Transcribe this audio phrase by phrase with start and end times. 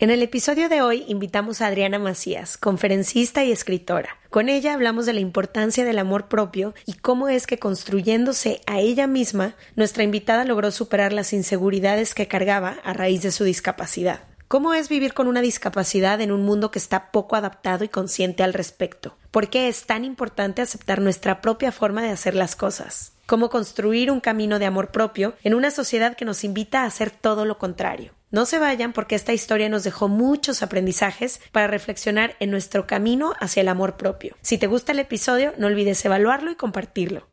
[0.00, 4.16] En el episodio de hoy invitamos a Adriana Macías, conferencista y escritora.
[4.30, 8.80] Con ella hablamos de la importancia del amor propio y cómo es que construyéndose a
[8.80, 14.20] ella misma, nuestra invitada logró superar las inseguridades que cargaba a raíz de su discapacidad.
[14.48, 18.42] ¿Cómo es vivir con una discapacidad en un mundo que está poco adaptado y consciente
[18.42, 19.18] al respecto?
[19.30, 23.12] ¿Por qué es tan importante aceptar nuestra propia forma de hacer las cosas?
[23.26, 27.10] ¿Cómo construir un camino de amor propio en una sociedad que nos invita a hacer
[27.10, 28.14] todo lo contrario?
[28.32, 33.32] No se vayan porque esta historia nos dejó muchos aprendizajes para reflexionar en nuestro camino
[33.40, 34.36] hacia el amor propio.
[34.40, 37.28] Si te gusta el episodio, no olvides evaluarlo y compartirlo.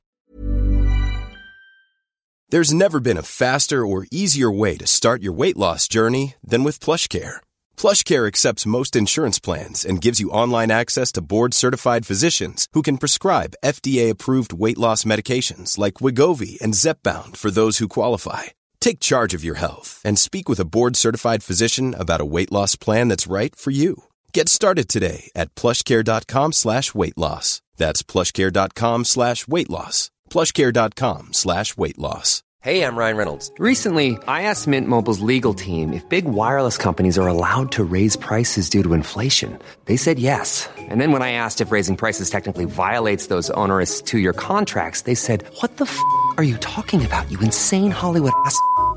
[2.50, 6.64] There's never been a faster or easier way to start your weight loss journey than
[6.64, 7.42] with PlushCare.
[7.76, 12.98] PlushCare accepts most insurance plans and gives you online access to board-certified physicians who can
[12.98, 18.44] prescribe FDA-approved weight loss medications like Wigovi and Zepbound for those who qualify.
[18.88, 22.54] Take charge of your health and speak with a board certified physician about a weight
[22.54, 24.06] loss plan that's right for you.
[24.32, 27.62] Get started today at plushcare.com slash weight loss.
[27.76, 30.10] That's plushcare.com slash weight loss.
[30.30, 32.44] Plushcare.com slash weight loss.
[32.62, 33.52] Hey, I'm Ryan Reynolds.
[33.60, 38.16] Recently, I asked Mint Mobile's legal team if big wireless companies are allowed to raise
[38.16, 39.60] prices due to inflation.
[39.84, 40.70] They said yes.
[40.78, 45.02] And then when I asked if raising prices technically violates those onerous two year contracts,
[45.02, 46.00] they said, What the f
[46.38, 48.58] are you talking about, you insane Hollywood ass?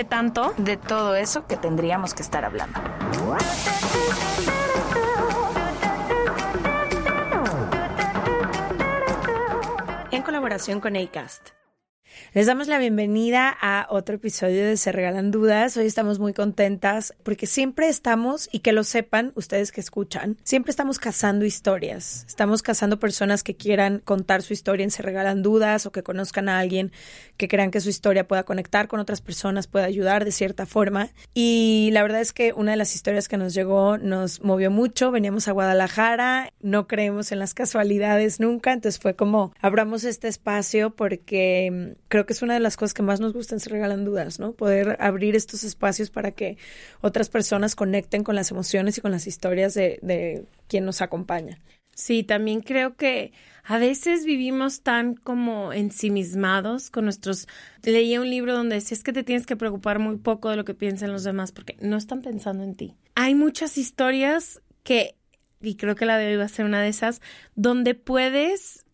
[0.00, 2.80] tanto de todo eso que tendríamos que estar hablando.
[10.10, 11.50] En colaboración con ACAST.
[12.34, 15.76] Les damos la bienvenida a otro episodio de Se Regalan Dudas.
[15.76, 20.70] Hoy estamos muy contentas porque siempre estamos, y que lo sepan ustedes que escuchan, siempre
[20.70, 22.24] estamos cazando historias.
[22.26, 26.48] Estamos cazando personas que quieran contar su historia en Se Regalan Dudas o que conozcan
[26.48, 26.92] a alguien
[27.42, 31.08] que crean que su historia pueda conectar con otras personas, pueda ayudar de cierta forma.
[31.34, 35.10] Y la verdad es que una de las historias que nos llegó nos movió mucho.
[35.10, 40.90] Veníamos a Guadalajara, no creemos en las casualidades nunca, entonces fue como abramos este espacio
[40.90, 44.38] porque creo que es una de las cosas que más nos gustan, se regalan dudas,
[44.38, 44.52] ¿no?
[44.52, 46.58] Poder abrir estos espacios para que
[47.00, 51.58] otras personas conecten con las emociones y con las historias de, de quien nos acompaña.
[51.94, 53.32] Sí, también creo que
[53.64, 57.46] a veces vivimos tan como ensimismados con nuestros...
[57.82, 60.64] Leía un libro donde decía es que te tienes que preocupar muy poco de lo
[60.64, 62.96] que piensan los demás porque no están pensando en ti.
[63.14, 65.16] Hay muchas historias que,
[65.60, 67.20] y creo que la de hoy va a ser una de esas,
[67.54, 68.84] donde puedes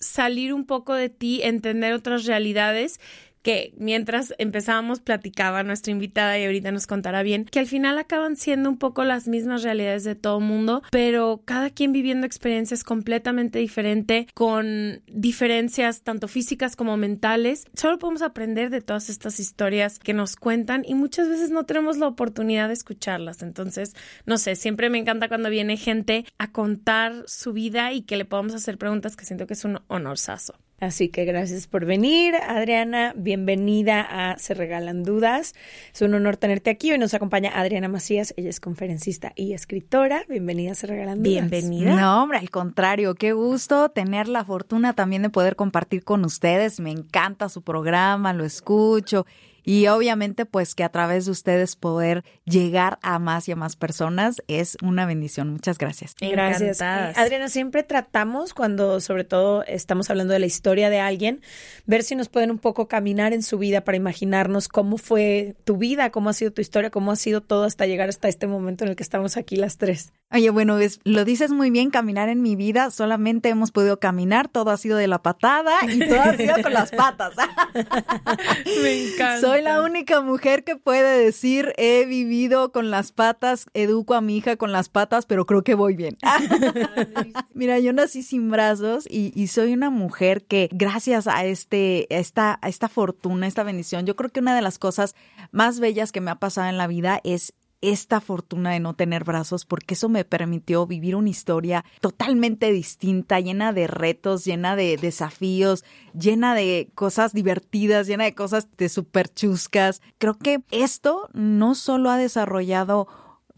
[0.00, 2.98] salir un poco de ti, entender otras realidades
[3.42, 8.36] que mientras empezábamos platicaba nuestra invitada y ahorita nos contará bien, que al final acaban
[8.36, 13.58] siendo un poco las mismas realidades de todo mundo, pero cada quien viviendo experiencias completamente
[13.58, 17.66] diferentes, con diferencias tanto físicas como mentales.
[17.74, 21.98] Solo podemos aprender de todas estas historias que nos cuentan y muchas veces no tenemos
[21.98, 23.42] la oportunidad de escucharlas.
[23.42, 23.94] Entonces,
[24.26, 28.24] no sé, siempre me encanta cuando viene gente a contar su vida y que le
[28.24, 30.54] podamos hacer preguntas que siento que es un honorazo.
[30.82, 33.14] Así que gracias por venir, Adriana.
[33.16, 35.54] Bienvenida a Se Regalan Dudas.
[35.94, 36.90] Es un honor tenerte aquí.
[36.90, 38.34] Hoy nos acompaña Adriana Macías.
[38.36, 40.24] Ella es conferencista y escritora.
[40.28, 41.48] Bienvenida a Se Regalan Dudas.
[41.48, 41.94] Bienvenida.
[41.94, 43.14] No, hombre, al contrario.
[43.14, 46.80] Qué gusto tener la fortuna también de poder compartir con ustedes.
[46.80, 49.24] Me encanta su programa, lo escucho
[49.64, 53.76] y obviamente pues que a través de ustedes poder llegar a más y a más
[53.76, 55.50] personas es una bendición.
[55.50, 56.14] Muchas gracias.
[56.20, 56.80] Gracias.
[56.80, 61.40] Adriana, siempre tratamos cuando sobre todo estamos hablando de la historia de alguien,
[61.86, 65.76] ver si nos pueden un poco caminar en su vida para imaginarnos cómo fue tu
[65.76, 68.84] vida, cómo ha sido tu historia, cómo ha sido todo hasta llegar hasta este momento
[68.84, 70.12] en el que estamos aquí las tres.
[70.30, 74.70] Oye, bueno, lo dices muy bien, caminar en mi vida, solamente hemos podido caminar, todo
[74.70, 77.34] ha sido de la patada y todo ha sido con las patas.
[78.82, 84.14] Me encanta Soy la única mujer que puede decir he vivido con las patas, educo
[84.14, 86.16] a mi hija con las patas, pero creo que voy bien.
[87.52, 92.14] Mira, yo nací sin brazos y, y, soy una mujer que gracias a este, a
[92.14, 95.14] esta, a esta fortuna, esta bendición, yo creo que una de las cosas
[95.50, 97.52] más bellas que me ha pasado en la vida es
[97.82, 103.40] esta fortuna de no tener brazos porque eso me permitió vivir una historia totalmente distinta,
[103.40, 105.84] llena de retos, llena de desafíos,
[106.18, 110.00] llena de cosas divertidas, llena de cosas de super chuscas.
[110.18, 113.08] Creo que esto no solo ha desarrollado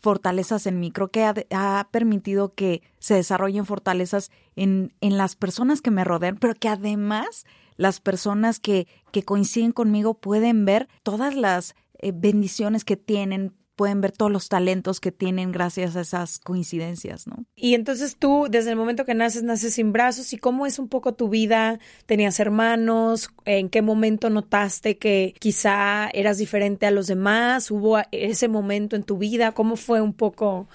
[0.00, 5.80] fortalezas en mí, creo que ha, permitido que se desarrollen fortalezas en, en las personas
[5.80, 7.46] que me rodean, pero que además
[7.76, 14.00] las personas que, que coinciden conmigo pueden ver todas las eh, bendiciones que tienen, pueden
[14.00, 17.44] ver todos los talentos que tienen gracias a esas coincidencias, ¿no?
[17.56, 20.88] Y entonces tú, desde el momento que naces, naces sin brazos, ¿y cómo es un
[20.88, 21.78] poco tu vida?
[22.06, 23.30] ¿Tenías hermanos?
[23.44, 27.70] ¿En qué momento notaste que quizá eras diferente a los demás?
[27.70, 29.52] ¿Hubo ese momento en tu vida?
[29.52, 30.68] ¿Cómo fue un poco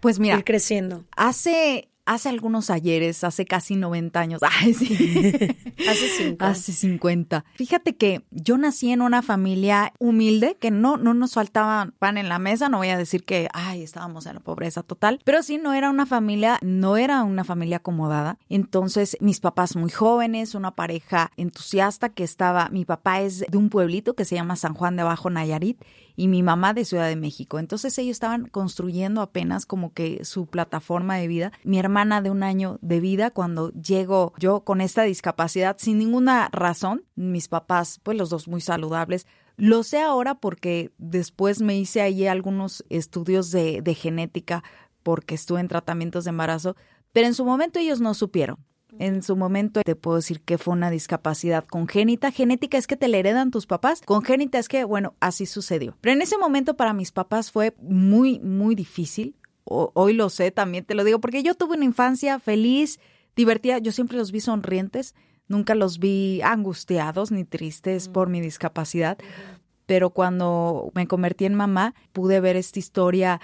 [0.00, 1.04] pues mira, ir creciendo?
[1.16, 4.40] Hace hace algunos ayeres, hace casi 90 años.
[4.60, 4.94] Ay, sí.
[5.88, 6.48] hace 50.
[6.48, 7.44] Hace 50.
[7.54, 12.28] Fíjate que yo nací en una familia humilde, que no, no nos faltaba pan en
[12.28, 12.68] la mesa.
[12.68, 15.90] No voy a decir que, ay, estábamos en la pobreza total, pero sí no era
[15.90, 18.38] una familia, no era una familia acomodada.
[18.48, 23.68] Entonces, mis papás muy jóvenes, una pareja entusiasta que estaba, mi papá es de un
[23.68, 25.82] pueblito que se llama San Juan de Abajo, Nayarit,
[26.16, 27.58] y mi mamá de Ciudad de México.
[27.58, 31.52] Entonces ellos estaban construyendo apenas como que su plataforma de vida.
[31.64, 36.48] Mi hermana de un año de vida, cuando llego yo con esta discapacidad sin ninguna
[36.52, 39.26] razón, mis papás, pues los dos muy saludables,
[39.56, 44.64] lo sé ahora porque después me hice ahí algunos estudios de, de genética
[45.02, 46.76] porque estuve en tratamientos de embarazo,
[47.12, 48.58] pero en su momento ellos no supieron.
[48.98, 52.30] En su momento te puedo decir que fue una discapacidad congénita.
[52.30, 54.02] Genética es que te la heredan tus papás.
[54.04, 55.96] Congénita es que, bueno, así sucedió.
[56.00, 59.36] Pero en ese momento para mis papás fue muy, muy difícil.
[59.64, 62.98] hoy lo sé, también te lo digo, porque yo tuve una infancia feliz,
[63.36, 63.78] divertida.
[63.78, 65.14] Yo siempre los vi sonrientes.
[65.48, 69.18] Nunca los vi angustiados ni tristes por mi discapacidad
[69.90, 73.40] pero cuando me convertí en mamá pude ver esta historia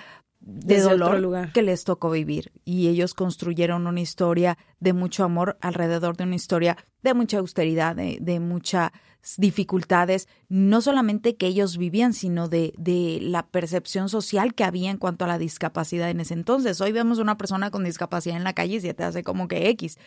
[0.46, 2.52] de dolor que les tocó vivir.
[2.64, 7.96] Y ellos construyeron una historia de mucho amor alrededor de una historia de mucha austeridad,
[7.96, 8.92] de, muchas
[9.36, 14.98] dificultades, no solamente que ellos vivían, sino de, de la percepción social que había en
[14.98, 16.80] cuanto a la discapacidad en ese entonces.
[16.80, 19.68] Hoy vemos una persona con discapacidad en la calle y se te hace como que
[19.70, 19.98] X.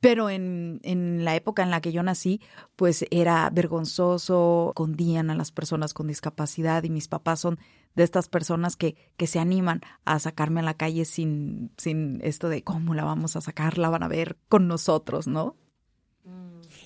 [0.00, 2.40] Pero en, en, la época en la que yo nací,
[2.74, 7.60] pues era vergonzoso, condían a las personas con discapacidad y mis papás son
[7.94, 12.48] de estas personas que, que se animan a sacarme a la calle sin, sin esto
[12.48, 15.56] de cómo la vamos a sacar, la van a ver con nosotros, ¿no?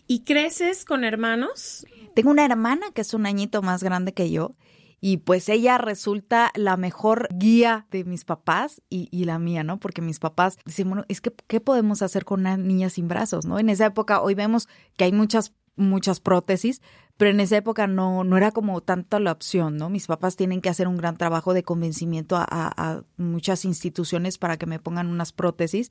[0.06, 1.86] ¿Y creces con hermanos?
[2.14, 4.52] Tengo una hermana que es un añito más grande que yo
[5.00, 9.78] y pues ella resulta la mejor guía de mis papás y, y, la mía, ¿no?
[9.78, 13.44] Porque mis papás dicen, bueno, es que, ¿qué podemos hacer con una niña sin brazos,
[13.44, 13.58] ¿no?
[13.58, 16.82] En esa época, hoy vemos que hay muchas muchas prótesis,
[17.16, 19.88] pero en esa época no, no era como tanta la opción, ¿no?
[19.88, 24.56] Mis papás tienen que hacer un gran trabajo de convencimiento a, a, muchas instituciones para
[24.56, 25.90] que me pongan unas prótesis,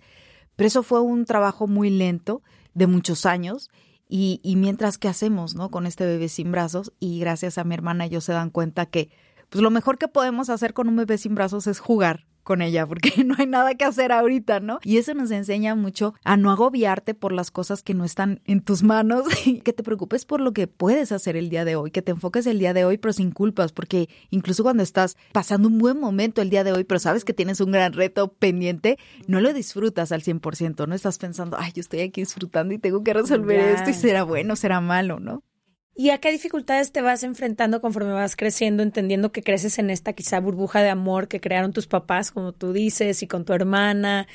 [0.55, 2.41] pero eso fue un trabajo muy lento,
[2.73, 3.69] de muchos años,
[4.07, 5.71] y, y mientras que hacemos, ¿no?
[5.71, 9.09] Con este bebé sin brazos, y gracias a mi hermana ellos se dan cuenta que
[9.49, 12.87] pues lo mejor que podemos hacer con un bebé sin brazos es jugar, con ella
[12.87, 14.79] porque no hay nada que hacer ahorita, ¿no?
[14.83, 18.61] Y eso nos enseña mucho a no agobiarte por las cosas que no están en
[18.61, 21.91] tus manos y que te preocupes por lo que puedes hacer el día de hoy,
[21.91, 25.67] que te enfoques el día de hoy pero sin culpas, porque incluso cuando estás pasando
[25.67, 28.97] un buen momento el día de hoy, pero sabes que tienes un gran reto pendiente,
[29.27, 33.03] no lo disfrutas al 100%, no estás pensando, ay, yo estoy aquí disfrutando y tengo
[33.03, 35.43] que resolver esto y será bueno, será malo, ¿no?
[35.97, 40.11] ¿Y a qué dificultades te vas enfrentando conforme vas creciendo, entendiendo que creces en esta
[40.11, 44.27] quizá burbuja de amor que crearon tus papás, como tú dices, y con tu hermana?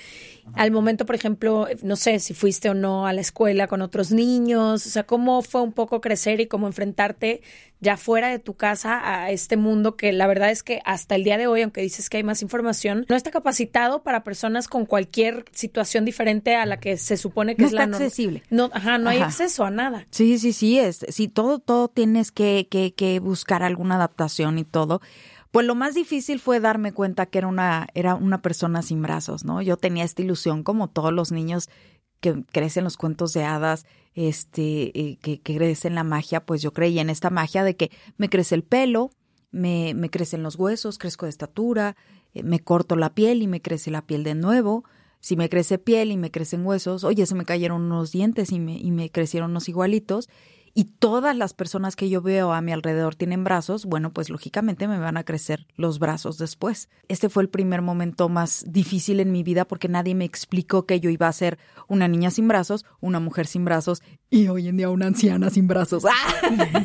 [0.54, 4.12] Al momento, por ejemplo, no sé si fuiste o no a la escuela con otros
[4.12, 7.42] niños, o sea, ¿cómo fue un poco crecer y cómo enfrentarte
[7.80, 11.24] ya fuera de tu casa a este mundo que la verdad es que hasta el
[11.24, 14.84] día de hoy, aunque dices que hay más información, no está capacitado para personas con
[14.84, 18.42] cualquier situación diferente a la que se supone que no es está accesible.
[18.50, 20.06] No, ajá, no hay acceso a nada.
[20.10, 24.64] Sí, sí, sí, es, sí, todo, todo tienes que, que, que buscar alguna adaptación y
[24.64, 25.00] todo.
[25.50, 29.44] Pues lo más difícil fue darme cuenta que era una, era una persona sin brazos,
[29.44, 29.62] ¿no?
[29.62, 31.68] Yo tenía esta ilusión como todos los niños
[32.20, 36.72] que crecen los cuentos de hadas, este, eh, que, que crecen la magia, pues yo
[36.72, 39.10] creía en esta magia de que me crece el pelo,
[39.50, 41.96] me, me crecen los huesos, crezco de estatura,
[42.34, 44.84] eh, me corto la piel y me crece la piel de nuevo.
[45.20, 48.58] Si me crece piel y me crecen huesos, oye, se me cayeron unos dientes y
[48.58, 50.28] me, y me crecieron unos igualitos.
[50.72, 54.86] Y todas las personas que yo veo a mi alrededor tienen brazos, bueno, pues lógicamente
[54.86, 56.88] me van a crecer los brazos después.
[57.08, 61.00] Este fue el primer momento más difícil en mi vida porque nadie me explicó que
[61.00, 61.58] yo iba a ser
[61.88, 65.66] una niña sin brazos, una mujer sin brazos y hoy en día una anciana sin
[65.66, 66.04] brazos.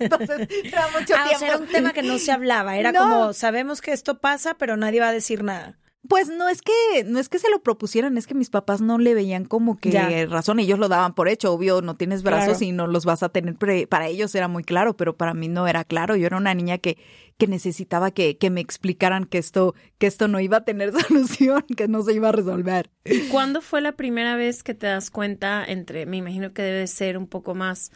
[0.00, 1.38] Entonces, era mucho Ah, o tiempo.
[1.38, 2.76] sea, era un tema que no se hablaba.
[2.76, 3.00] Era No.
[3.00, 5.78] como, sabemos que esto pasa, pero nadie va a decir nada.
[6.08, 6.72] Pues no es que
[7.04, 9.90] no es que se lo propusieran, es que mis papás no le veían como que
[9.90, 10.26] Ya.
[10.26, 12.64] razón, ellos lo daban por hecho, obvio, no tienes brazos Claro.
[12.64, 13.56] y no los vas a tener,
[13.88, 16.78] para ellos era muy claro, pero para mí no era claro, yo era una niña
[16.78, 16.96] que,
[17.36, 21.62] que necesitaba que, que me explicaran que esto, que esto no iba a tener solución,
[21.76, 22.90] que no se iba a resolver.
[23.04, 26.86] ¿Y cuándo fue la primera vez que te das cuenta entre, me imagino que debe
[26.86, 27.92] ser un poco más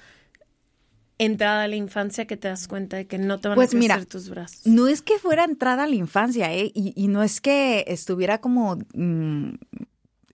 [1.24, 3.78] entrada a la infancia que te das cuenta de que no te van Pues a
[3.78, 4.66] crecer mira, tus brazos?
[4.66, 6.70] No es que fuera entrada a la infancia, ¿eh?
[6.74, 8.76] Y, y no es que estuviera como...
[8.94, 9.54] mm,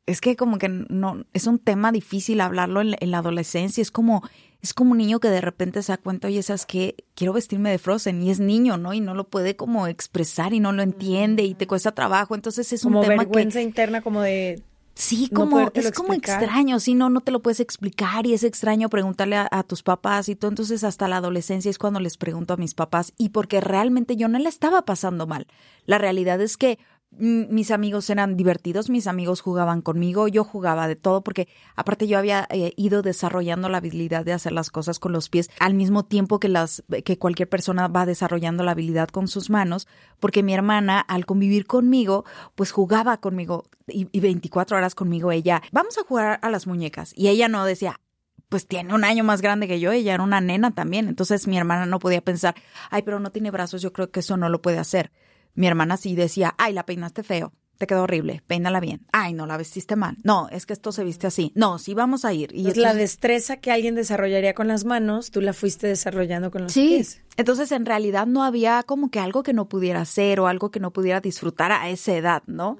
[0.06, 1.24] es que como que no...
[1.34, 3.82] Es un tema difícil hablarlo en, la- en la adolescencia.
[3.82, 4.22] Es como...
[4.60, 6.96] Es como un niño que de repente se da cuenta, oye, ¿sabes qué?
[7.14, 8.20] Quiero vestirme de Frozen.
[8.22, 8.92] Y es niño, ¿no?
[8.92, 12.34] Y no lo puede como expresar y no lo entiende y te cuesta trabajo.
[12.34, 13.30] Entonces es un tema que...
[13.30, 14.60] vergüenza interna, como de...
[14.98, 16.42] Sí, como es como explicar.
[16.42, 19.84] extraño, sí, no, no te lo puedes explicar y es extraño preguntarle a, a tus
[19.84, 20.50] papás y todo.
[20.50, 24.26] Entonces hasta la adolescencia es cuando les pregunto a mis papás y porque realmente yo
[24.26, 25.46] no la estaba pasando mal.
[25.86, 30.96] La realidad es que mis amigos eran divertidos, mis amigos jugaban conmigo, yo jugaba de
[30.96, 35.12] todo porque aparte yo había eh, ido desarrollando la habilidad de hacer las cosas con
[35.12, 39.26] los pies al mismo tiempo que las que cualquier persona va desarrollando la habilidad con
[39.26, 39.88] sus manos,
[40.20, 42.24] porque mi hermana al convivir conmigo,
[42.54, 47.12] pues jugaba conmigo y, y 24 horas conmigo ella, vamos a jugar a las muñecas
[47.16, 48.00] y ella no decía,
[48.48, 51.56] pues tiene un año más grande que yo, ella era una nena también, entonces mi
[51.58, 52.54] hermana no podía pensar,
[52.90, 55.10] ay, pero no tiene brazos, yo creo que eso no lo puede hacer.
[55.58, 59.44] Mi hermana sí decía, ay, la peinaste feo, te quedó horrible, peínala bien, ay, no
[59.44, 62.50] la vestiste mal, no, es que esto se viste así, no, sí vamos a ir.
[62.54, 66.62] Y Pues la destreza que alguien desarrollaría con las manos, tú la fuiste desarrollando con
[66.62, 67.22] los Sí, pies.
[67.36, 70.78] entonces en realidad no había como que algo que no pudiera hacer o algo que
[70.80, 72.78] no pudiera disfrutar a esa edad, ¿no?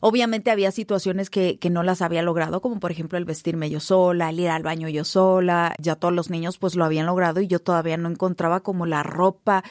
[0.00, 3.80] Obviamente había situaciones que, que no las había logrado, como por ejemplo el vestirme yo
[3.80, 7.40] sola, el ir al baño yo sola, ya todos los niños pues lo habían logrado
[7.40, 9.64] y yo todavía no encontraba como la ropa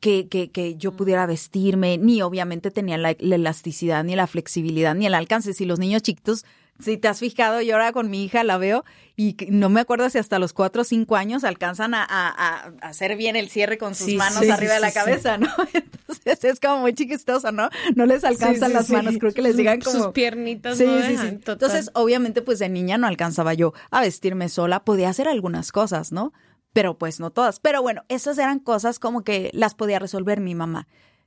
[0.00, 4.94] que, que, que yo pudiera vestirme, ni obviamente tenía la, la elasticidad, ni la flexibilidad,
[4.94, 5.52] ni el alcance.
[5.54, 6.44] Si los niños chiquitos,
[6.78, 10.08] si te has fijado, yo ahora con mi hija la veo y no me acuerdo
[10.08, 13.76] si hasta los cuatro o cinco años alcanzan a, a- a hacer bien el cierre
[13.76, 15.48] con sus Sí, manos sí, arriba de la cabeza, ¿no?
[15.74, 17.68] Entonces es como muy chiquistoso, ¿no?
[17.94, 20.04] No les alcanzan las manos, creo que les digan como...
[20.04, 21.36] Sus piernitas Sí, no sí, sí.
[21.36, 21.52] total.
[21.52, 26.12] Entonces, obviamente, pues de niña no alcanzaba yo a vestirme sola, podía hacer algunas cosas,
[26.12, 26.32] ¿no?
[26.72, 27.60] Pero pues no todas.
[27.60, 30.86] Pero bueno, esas eran cosas como que las podía resolver mi mamá.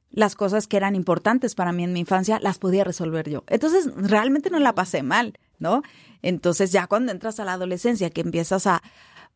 [0.10, 3.44] Las cosas que eran importantes para mí en mi infancia las podía resolver yo.
[3.48, 5.82] Entonces, realmente no la pasé mal, ¿no?
[6.22, 8.84] Entonces, ya cuando entras a la adolescencia, que empiezas a,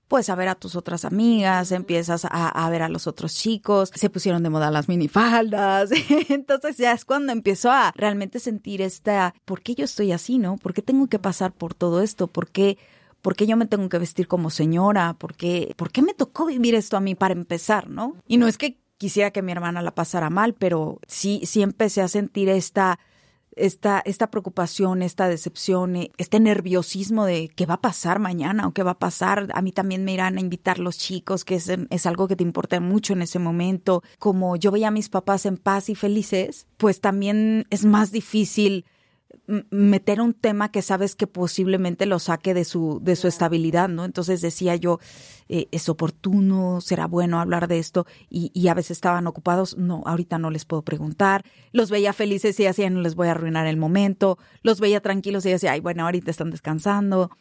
[0.07, 3.91] pues a ver a tus otras amigas, empiezas a, a ver a los otros chicos,
[3.93, 5.89] se pusieron de moda las minifaldas,
[6.29, 10.57] entonces ya es cuando empiezo a realmente sentir esta, ¿por qué yo estoy así, no?
[10.57, 12.27] ¿Por qué tengo que pasar por todo esto?
[12.27, 12.77] ¿Por qué,
[13.27, 15.13] por qué yo me tengo que vestir como señora?
[15.15, 18.15] ¿Por qué, ¿Por qué me tocó vivir esto a mí para empezar, no?
[18.25, 22.01] Y no es que quisiera que mi hermana la pasara mal, pero sí, sí empecé
[22.01, 22.99] a sentir esta
[23.57, 28.71] esta, esta preocupación, esta decepción, eh, este nerviosismo de qué va a pasar mañana o
[28.71, 29.49] qué va a pasar.
[29.53, 32.43] A mí también me irán a invitar los chicos, que es, es algo que te
[32.43, 34.03] importa mucho en ese momento.
[34.19, 38.85] Como yo veía a mis papás en paz y felices, pues también es más difícil
[39.69, 44.03] meter un tema que sabes que posiblemente lo saque de su, de su estabilidad, ¿no?
[44.03, 44.99] Entonces decía yo,
[45.47, 46.81] eh, ¿es oportuno?
[46.81, 48.05] ¿Será bueno hablar de esto?
[48.29, 51.43] Y, y a veces estaban ocupados, no, ahorita no les puedo preguntar.
[51.71, 54.37] Los veía felices y decía, no les voy a arruinar el momento.
[54.63, 57.31] Los veía tranquilos y decía, ay, bueno, ahorita están descansando.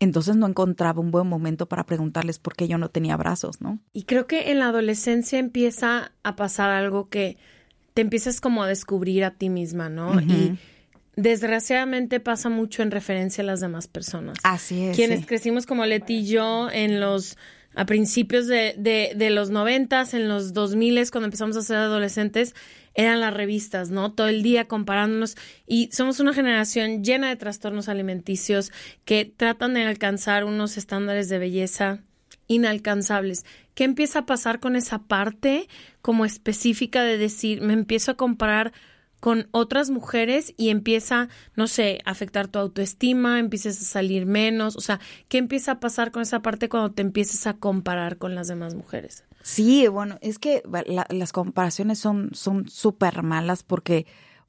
[0.00, 3.78] Entonces no encontraba un buen momento para preguntarles por qué yo no tenía brazos, ¿no?
[3.92, 7.38] Y creo que en la adolescencia empieza a pasar algo que
[7.94, 10.20] te empiezas como a descubrir a ti misma, ¿no?
[10.20, 10.58] Y
[11.16, 14.38] desgraciadamente pasa mucho en referencia a las demás personas.
[14.42, 14.96] Así es.
[14.96, 15.26] Quienes sí.
[15.26, 17.36] crecimos como Leti y yo en los
[17.74, 21.78] a principios de, de, de los noventas, en los dos miles, cuando empezamos a ser
[21.78, 22.54] adolescentes,
[22.94, 24.12] eran las revistas, ¿no?
[24.12, 28.70] Todo el día comparándonos y somos una generación llena de trastornos alimenticios
[29.06, 32.00] que tratan de alcanzar unos estándares de belleza
[32.46, 33.46] inalcanzables.
[33.74, 35.68] ¿Qué empieza a pasar con esa parte
[36.02, 38.72] como específica de decir, me empiezo a comparar
[39.22, 44.74] con otras mujeres y empieza, no sé, a afectar tu autoestima, empiezas a salir menos,
[44.74, 44.98] o sea,
[45.28, 48.74] ¿qué empieza a pasar con esa parte cuando te empiezas a comparar con las demás
[48.74, 49.22] mujeres?
[49.40, 54.06] Sí, bueno, es que la- las comparaciones son súper malas porque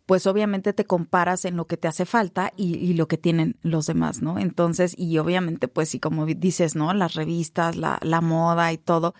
[0.07, 3.57] pues obviamente te comparas en lo que te hace falta y, y, lo que tienen
[3.61, 4.39] los demás, ¿no?
[4.39, 6.91] Entonces, y obviamente, pues sí, como dices, ¿no?
[6.95, 9.13] Las revistas, la, la moda y todo.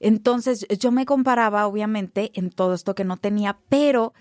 [0.00, 4.12] Entonces, yo me comparaba, obviamente, en todo esto que no tenía, pero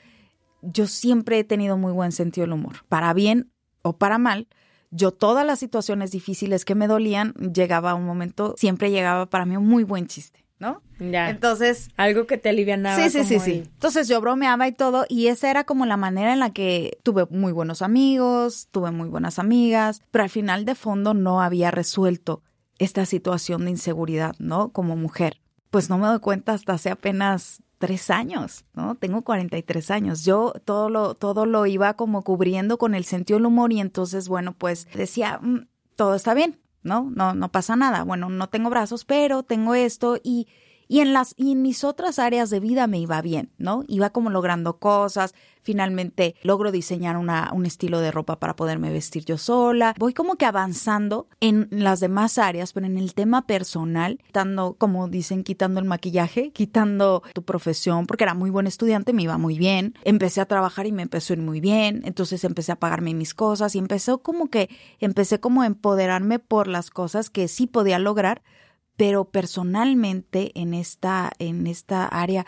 [0.62, 4.48] yo siempre he tenido muy buen sentido del humor, para bien o para mal.
[4.92, 9.58] Yo todas las situaciones difíciles que me dolían, llegaba un momento, siempre llegaba para mí
[9.58, 10.46] un muy buen chiste.
[10.60, 10.82] ¿no?
[11.00, 11.30] Ya.
[11.30, 11.90] Entonces.
[11.98, 12.96] Algo que te alivianaba.
[12.96, 13.52] Sí, sí, sí, sí.
[13.52, 16.98] el- Entonces yo bromeaba y todo, y esa era como la manera en la que
[17.04, 21.70] tuve muy buenos amigos, tuve muy buenas amigas, pero al final de fondo no había
[21.70, 22.42] resuelto
[22.80, 24.70] esta situación de inseguridad, ¿no?
[24.72, 25.42] Como mujer.
[25.70, 28.96] Pues no me doy cuenta hasta hace apenas tres años, ¿no?
[28.96, 30.26] Tengo 43 años.
[30.26, 34.28] Yo todo lo, todo lo iba como cubriendo con el sentido del humor y entonces,
[34.28, 37.10] bueno, pues decía, "Mm, todo está bien, ¿no?
[37.14, 38.04] No, no pasa nada.
[38.04, 40.48] Bueno, no tengo brazos, pero tengo esto y,
[40.88, 43.84] y en las, y en mis otras áreas de vida me iba bien, ¿no?
[43.88, 45.34] Iba como logrando cosas.
[45.68, 49.94] Finalmente logro diseñar una, un estilo de ropa para poderme vestir yo sola.
[50.00, 55.10] Voy como que avanzando en las demás áreas, pero en el tema personal, quitando, como
[55.10, 59.58] dicen, quitando el maquillaje, quitando tu profesión, porque era muy buen estudiante, me iba muy
[59.58, 59.94] bien.
[60.06, 62.02] Empecé a trabajar y me empezó a ir muy bien.
[62.06, 64.70] Entonces empecé a pagarme mis cosas y empezó como que,
[65.02, 68.42] empecé como a empoderarme por las cosas que sí podía lograr
[68.96, 72.48] pero personalmente en esta, en esta área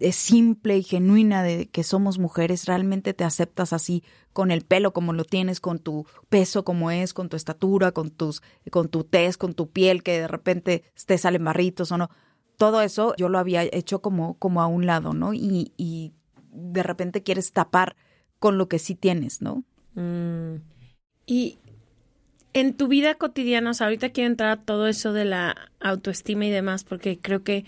[0.00, 4.02] eh, simple y genuina de que somos mujeres, realmente te aceptas así
[4.32, 8.10] con el pelo como lo tienes, con tu peso como es, con tu estatura, con
[8.10, 12.10] tus, con tu tez, con tu piel, que de repente te salen barritos o no.
[12.56, 15.32] Todo eso yo lo había hecho como, como a un lado, ¿no?
[15.34, 16.12] Y, y
[16.52, 17.96] de repente quieres tapar
[18.38, 19.64] con lo que sí tienes, ¿no?
[19.94, 20.56] Mm,
[21.26, 21.58] Y
[22.52, 26.46] en tu vida cotidiana, o sea, ahorita quiero entrar a todo eso de la autoestima
[26.46, 27.64] y demás, porque creo que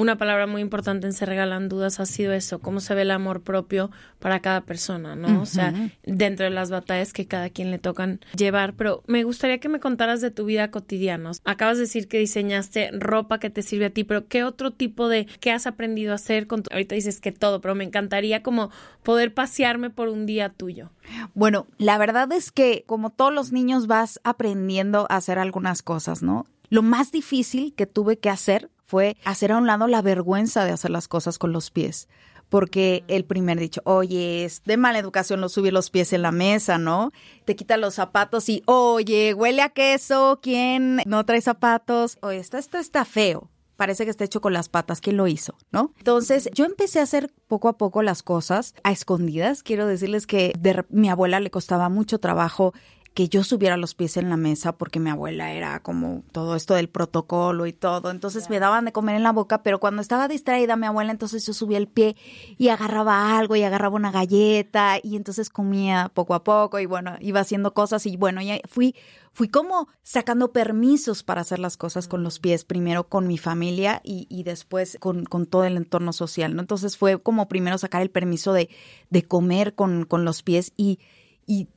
[0.00, 3.10] una palabra muy importante en Se Regalan Dudas ha sido eso, cómo se ve el
[3.10, 5.42] amor propio para cada persona, ¿no?
[5.42, 8.72] O sea, dentro de las batallas que cada quien le tocan llevar.
[8.74, 11.32] Pero me gustaría que me contaras de tu vida cotidiana.
[11.44, 15.08] Acabas de decir que diseñaste ropa que te sirve a ti, pero ¿qué otro tipo
[15.08, 16.46] de, qué has aprendido a hacer?
[16.46, 18.70] Con tu- ahorita dices que todo, pero me encantaría como
[19.02, 20.90] poder pasearme por un día tuyo.
[21.34, 26.22] Bueno, la verdad es que como todos los niños vas aprendiendo a hacer algunas cosas,
[26.22, 26.46] ¿no?
[26.70, 30.72] Lo más difícil que tuve que hacer fue hacer a un lado la vergüenza de
[30.72, 32.08] hacer las cosas con los pies.
[32.48, 36.32] Porque el primer dicho, oye, es de mala educación no subir los pies en la
[36.32, 37.12] mesa, ¿no?
[37.44, 42.18] Te quita los zapatos y, oye, huele a queso, ¿quién no trae zapatos?
[42.20, 43.48] Oye, esto, esto está feo
[43.80, 45.00] parece que está hecho con las patas.
[45.00, 45.56] ¿Quién lo hizo?
[45.72, 45.94] ¿No?
[45.96, 49.62] Entonces, yo empecé a hacer poco a poco las cosas a escondidas.
[49.62, 52.74] Quiero decirles que de mi abuela le costaba mucho trabajo
[53.14, 56.74] que yo subiera los pies en la mesa porque mi abuela era como todo esto
[56.74, 58.10] del protocolo y todo.
[58.10, 61.44] Entonces me daban de comer en la boca, pero cuando estaba distraída mi abuela, entonces
[61.44, 62.16] yo subía el pie
[62.56, 67.16] y agarraba algo y agarraba una galleta y entonces comía poco a poco y bueno,
[67.20, 68.94] iba haciendo cosas y bueno, ya fui
[69.32, 74.00] fui como sacando permisos para hacer las cosas con los pies, primero con mi familia
[74.04, 76.60] y, y después con, con todo el entorno social, ¿no?
[76.60, 78.68] Entonces fue como primero sacar el permiso de,
[79.08, 80.98] de comer con, con los pies y,
[81.46, 81.68] y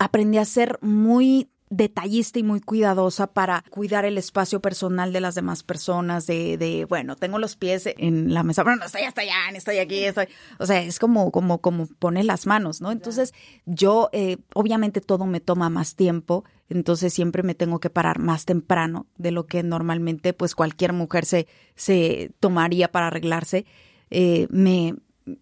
[0.00, 5.36] aprendí a ser muy detallista y muy cuidadosa para cuidar el espacio personal de las
[5.36, 9.20] demás personas, de, de bueno, tengo los pies en la mesa, pero no estoy hasta
[9.20, 10.26] allá, estoy aquí, estoy,
[10.58, 12.90] o sea, es como, como, como poner las manos, ¿no?
[12.90, 13.34] Entonces,
[13.66, 18.46] yo, eh, obviamente todo me toma más tiempo, entonces siempre me tengo que parar más
[18.46, 23.64] temprano de lo que normalmente, pues, cualquier mujer se, se tomaría para arreglarse.
[24.10, 24.96] Eh, me,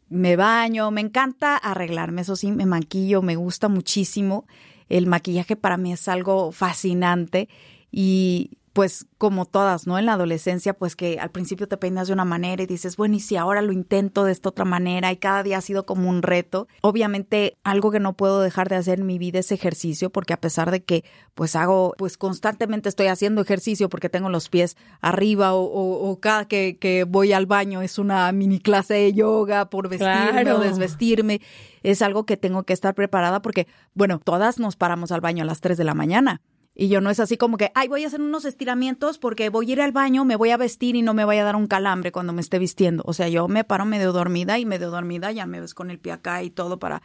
[0.09, 4.47] me baño, me encanta arreglarme, eso sí, me maquillo, me gusta muchísimo.
[4.89, 7.49] El maquillaje para mí es algo fascinante
[7.91, 9.99] y pues como todas, ¿no?
[9.99, 13.17] En la adolescencia, pues que al principio te peinas de una manera y dices, bueno,
[13.17, 16.09] y si ahora lo intento de esta otra manera y cada día ha sido como
[16.09, 16.69] un reto.
[16.81, 20.41] Obviamente, algo que no puedo dejar de hacer en mi vida es ejercicio, porque a
[20.41, 21.03] pesar de que
[21.35, 26.21] pues hago, pues constantemente estoy haciendo ejercicio porque tengo los pies arriba o, o- o
[26.21, 30.57] cada que, que voy al baño es una mini clase de yoga por vestirme Claro.
[30.59, 31.41] o desvestirme.
[31.83, 35.47] Es algo que tengo que estar preparada porque, bueno, todas nos paramos al baño a
[35.47, 36.41] las 3 de la mañana.
[36.81, 39.69] Y yo no es así como que, ay, voy a hacer unos estiramientos porque voy
[39.69, 41.67] a ir al baño, me voy a vestir y no me vaya a dar un
[41.67, 43.03] calambre cuando me esté vistiendo.
[43.05, 45.99] O sea, yo me paro medio dormida y medio dormida ya me ves con el
[45.99, 47.03] pie acá y todo para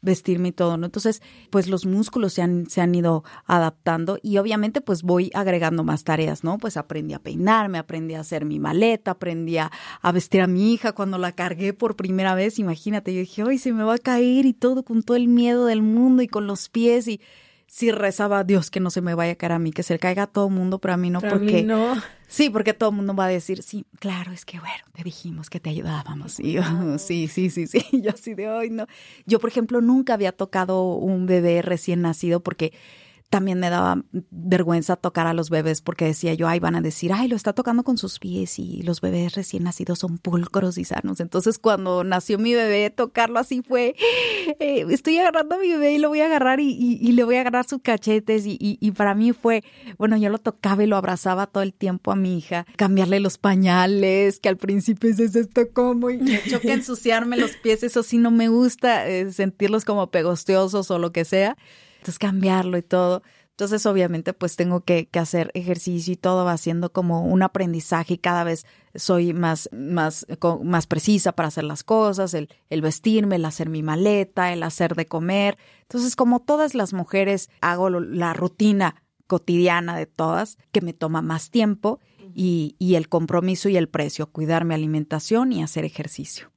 [0.00, 0.86] vestirme y todo, ¿no?
[0.86, 5.82] Entonces, pues los músculos se han, se han ido adaptando y obviamente pues voy agregando
[5.82, 6.58] más tareas, ¿no?
[6.58, 10.72] Pues aprendí a peinarme, aprendí a hacer mi maleta, aprendí a, a vestir a mi
[10.72, 13.98] hija cuando la cargué por primera vez, imagínate, yo dije, ay, se me va a
[13.98, 17.20] caer y todo con todo el miedo del mundo y con los pies y
[17.66, 19.94] sí rezaba a Dios que no se me vaya a caer a mí, que se
[19.94, 21.94] le caiga a todo el mundo, pero a mí no, Pero a mí porque no.
[22.28, 25.50] sí, porque todo el mundo va a decir, sí, claro, es que bueno, te dijimos
[25.50, 26.38] que te ayudábamos.
[26.40, 26.62] Y yo,
[26.98, 28.86] sí, sí, sí, sí, yo así de hoy no.
[29.26, 32.72] Yo, por ejemplo, nunca había tocado un bebé recién nacido porque
[33.28, 37.12] también me daba vergüenza tocar a los bebés porque decía yo, ay, van a decir,
[37.12, 40.84] ay, lo está tocando con sus pies y los bebés recién nacidos son pulcros y
[40.84, 41.18] sanos.
[41.20, 43.94] Entonces, cuando nació mi bebé, tocarlo así fue,
[44.60, 47.36] eh, estoy agarrando a mi bebé y lo voy a agarrar y, y- le voy
[47.36, 49.64] a agarrar sus cachetes y, y- para mí fue,
[49.98, 53.38] bueno, yo lo tocaba y lo abrazaba todo el tiempo a mi hija, cambiarle los
[53.38, 58.18] pañales, que al principio es esto como y me choca ensuciarme los pies, eso sí
[58.18, 61.56] no me gusta, eh, sentirlos como pegostiosos o lo que sea
[62.06, 63.22] entonces cambiarlo y todo.
[63.50, 68.14] Entonces, obviamente, pues tengo que, que hacer ejercicio y todo va siendo como un aprendizaje
[68.14, 68.64] y cada vez
[68.94, 70.24] soy más, más,
[70.62, 74.94] más precisa para hacer las cosas, el, el vestirme, el hacer mi maleta, el hacer
[74.94, 75.56] de comer.
[75.82, 81.20] Entonces, como todas las mujeres, hago lo- la rutina cotidiana de todas, que me toma
[81.22, 81.98] más tiempo
[82.34, 86.52] y, y el compromiso y el precio, cuidar mi alimentación y hacer ejercicio.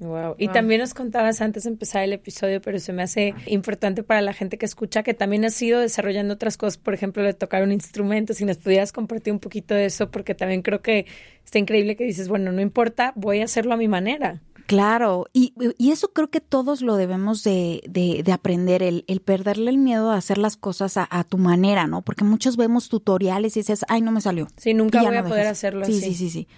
[0.00, 0.34] Wow.
[0.38, 4.22] Y también nos contabas antes de empezar el episodio, pero se me hace importante para
[4.22, 7.62] la gente que escucha que también has ido desarrollando otras cosas, por ejemplo, de tocar
[7.62, 11.04] un instrumento, si nos pudieras compartir un poquito de eso, porque también creo que
[11.44, 14.40] está increíble que dices, bueno, no importa, voy a hacerlo a mi manera.
[14.66, 19.20] Claro, y, y eso creo que todos lo debemos de, de, de aprender, el, el
[19.20, 22.02] perderle el miedo a hacer las cosas a, a tu manera, ¿no?
[22.02, 24.46] Porque muchos vemos tutoriales y dices, ay, no me salió.
[24.56, 25.58] Sí, nunca voy no a poder dejas.
[25.58, 26.00] hacerlo sí, así.
[26.00, 26.48] Sí, sí, sí.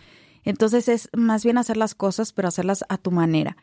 [0.45, 3.57] Entonces es más bien hacer las cosas, pero hacerlas a tu manera.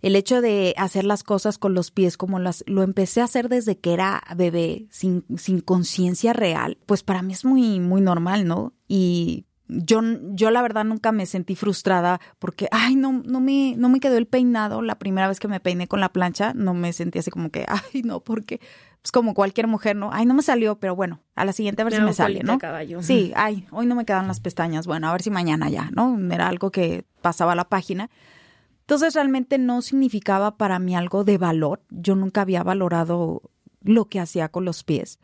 [0.00, 3.48] El hecho de hacer las cosas con los pies como las lo empecé a hacer
[3.48, 8.46] desde que era bebé, sin, sin conciencia real, pues para mí es muy, muy normal,
[8.46, 8.72] ¿no?
[8.88, 10.00] Y yo,
[10.32, 14.16] yo la verdad nunca me sentí frustrada porque, ay, no, no me, no me quedó
[14.16, 17.30] el peinado la primera vez que me peiné con la plancha, no me sentí así
[17.30, 18.60] como que, ay, no, porque,
[19.02, 20.10] pues como cualquier mujer, ¿no?
[20.12, 22.42] Ay, no me salió, pero bueno, a la siguiente a ver Me si me sale,
[22.44, 22.58] ¿no?
[22.58, 23.02] caballo.
[23.02, 26.16] Sí, ay, hoy no me quedan las pestañas, bueno, a ver si mañana ya, ¿no?
[26.32, 28.10] Era algo que pasaba a la página.
[28.80, 31.82] Entonces realmente no significaba para mí algo de valor.
[31.90, 33.42] Yo nunca había valorado
[33.82, 35.18] lo que hacía con los pies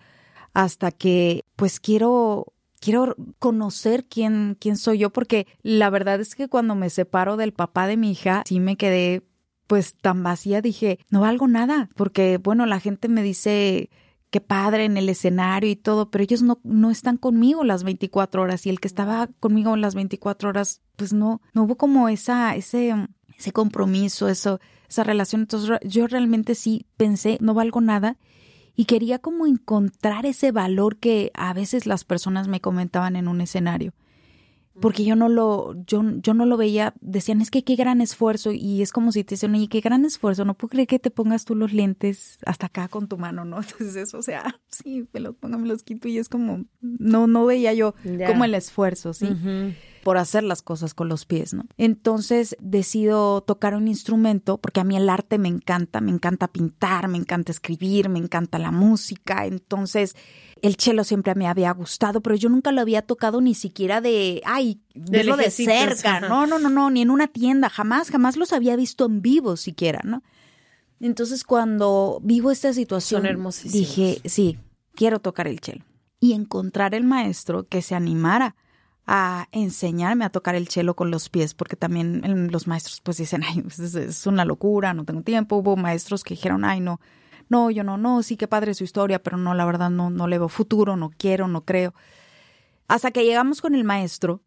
[0.54, 6.48] hasta que pues quiero quiero conocer quién quién soy yo porque la verdad es que
[6.48, 9.22] cuando me separo del papá de mi hija sí me quedé
[9.68, 13.90] pues tan vacía dije no valgo nada porque bueno la gente me dice
[14.30, 18.42] qué padre en el escenario y todo, pero ellos no, no están conmigo las 24
[18.42, 22.54] horas y el que estaba conmigo las 24 horas, pues no, no hubo como esa,
[22.54, 22.94] ese,
[23.36, 25.42] ese compromiso, eso, esa relación.
[25.42, 28.18] Entonces yo realmente sí pensé, no valgo nada
[28.76, 33.40] y quería como encontrar ese valor que a veces las personas me comentaban en un
[33.40, 33.94] escenario.
[34.80, 38.52] Porque yo no lo, yo, yo no lo veía, decían, es que qué gran esfuerzo,
[38.52, 41.10] y es como si te dicen, oye, qué gran esfuerzo, no puedo creer que te
[41.10, 43.56] pongas tú los lentes hasta acá con tu mano, ¿no?
[43.60, 47.26] Entonces eso, o sea, sí, me los pongo, me los quito, y es como, no,
[47.26, 47.94] no veía yo
[48.26, 49.28] como el esfuerzo, ¿sí?
[50.02, 51.64] Por hacer las cosas con los pies, ¿no?
[51.76, 57.08] Entonces decido tocar un instrumento porque a mí el arte me encanta, me encanta pintar,
[57.08, 60.16] me encanta escribir, me encanta la música, entonces
[60.62, 64.42] el cello siempre me había gustado, pero yo nunca lo había tocado ni siquiera de,
[64.44, 68.52] ay, verlo de cerca, no, no, no, no, ni en una tienda, jamás, jamás los
[68.52, 70.22] había visto en vivo siquiera, ¿no?
[71.00, 73.24] Entonces cuando vivo esta situación,
[73.64, 74.58] dije, sí,
[74.94, 75.84] quiero tocar el cello.
[76.20, 78.56] Y encontrar el maestro que se animara
[79.10, 83.42] a enseñarme a tocar el cello con los pies, porque también los maestros pues dicen,
[83.42, 85.56] ay, pues, es, una locura, no tengo tiempo.
[85.56, 87.00] Hubo maestros que dijeron, ay, no,
[87.48, 90.28] no, yo no, no, sí, qué padre su historia, pero no, la verdad no, no
[90.28, 91.94] le veo futuro, no quiero, no creo.
[92.86, 94.42] Hasta que llegamos con el maestro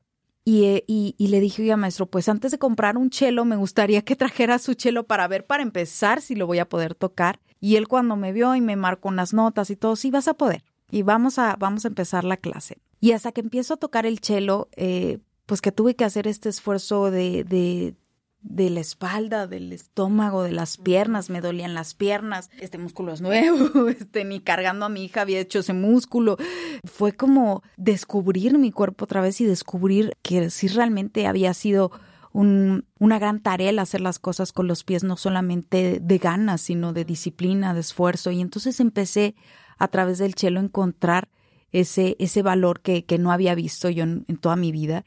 [0.45, 4.03] y, eh, y, le dije, oiga, maestro, pues antes de comprar un chelo, me gustaría
[4.03, 7.39] que trajera su chelo para ver, para empezar, si lo voy a poder tocar.
[7.59, 10.35] Y él cuando me vio y me marcó unas notas y todo, sí, vas a
[10.35, 10.63] poder.
[10.91, 12.77] Y vamos a, vamos a empezar la clase.
[13.01, 16.49] Y hasta que empiezo a tocar el chelo, eh, pues que tuve que hacer este
[16.49, 17.95] esfuerzo de, de,
[18.41, 23.21] de la espalda, del estómago, de las piernas, me dolían las piernas, este músculo es
[23.21, 26.37] nuevo, este, ni cargando a mi hija había hecho ese músculo.
[26.85, 31.91] Fue como descubrir mi cuerpo otra vez y descubrir que sí realmente había sido
[32.33, 36.61] un, una gran tarea el hacer las cosas con los pies, no solamente de ganas,
[36.61, 38.29] sino de disciplina, de esfuerzo.
[38.29, 39.35] Y entonces empecé
[39.79, 41.29] a través del chelo a encontrar
[41.71, 45.05] ese, ese valor que, que no había visto yo en, toda mi vida.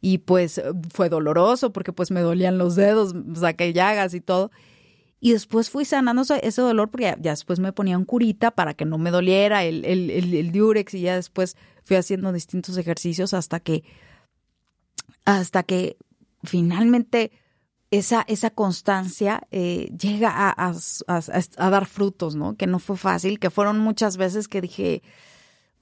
[0.00, 0.60] Y pues
[0.92, 4.50] fue doloroso porque pues me dolían los dedos, saqué llagas y todo.
[5.18, 8.84] Y después fui sanando ese dolor porque ya, después me ponía un curita para que
[8.84, 13.58] no me doliera el, el, el, diurex y ya después fui haciendo distintos ejercicios hasta
[13.58, 13.82] que,
[15.24, 15.96] hasta que
[16.44, 17.32] finalmente
[17.90, 20.72] esa, esa constancia eh, llega a,
[21.08, 22.56] a, dar frutos, ¿no?
[22.56, 25.02] Que no fue fácil, que fueron muchas veces que dije,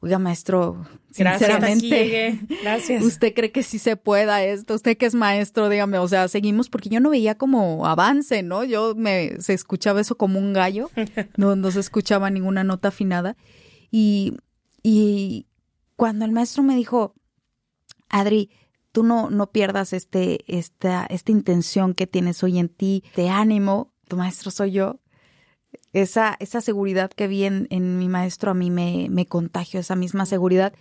[0.04, 3.02] oiga, maestro, sinceramente, Gracias.
[3.02, 4.74] ¿usted cree que sí se pueda esto?
[4.74, 8.64] Usted que es maestro, dígame, o sea, seguimos, porque yo no veía como avance, ¿no?
[8.64, 10.90] Yo me, se escuchaba eso como un gallo,
[11.38, 13.36] no, no se escuchaba ninguna nota afinada.
[13.90, 14.36] Y,
[14.82, 15.46] y
[15.96, 17.14] cuando el maestro me dijo,
[18.10, 18.50] Adri,
[18.92, 23.94] tú no, no pierdas este, esta, esta intención que tienes hoy en ti, te ánimo,
[24.06, 25.00] tu maestro soy yo.
[25.92, 29.96] Esa, esa seguridad que vi en, en mi maestro a mí me, me contagió, esa
[29.96, 30.74] misma seguridad,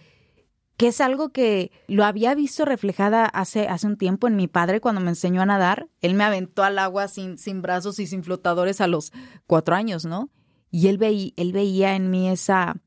[0.77, 4.82] que es algo que lo había visto reflejada hace, hace un tiempo en mi padre
[4.82, 5.88] cuando me enseñó a nadar.
[6.01, 9.13] Él me aventó al agua sin, sin brazos y sin flotadores a los
[9.45, 10.29] cuatro años, ¿no?
[10.71, 12.82] Y él, veía, él veía en mí esa,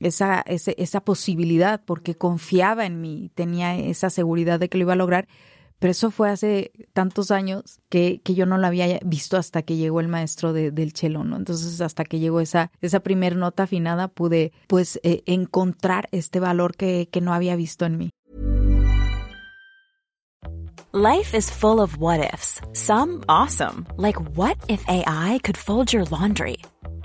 [0.00, 4.94] esa, esa, esa posibilidad porque confiaba en mí, tenía esa seguridad de que lo iba
[4.94, 5.28] a lograr.
[5.78, 9.76] Pero eso fue hace tantos años que, que yo no lo había visto hasta que
[9.76, 11.36] llegó el maestro de, del chelo, ¿no?
[11.36, 13.02] Entonces, hasta que llegó esa, esa
[13.34, 18.10] nota afinada, pude, pues, eh, encontrar este valor que, que no había visto en mí.
[20.92, 22.60] Life is full of what ifs.
[22.72, 26.56] Some awesome, like what if AI could fold your laundry?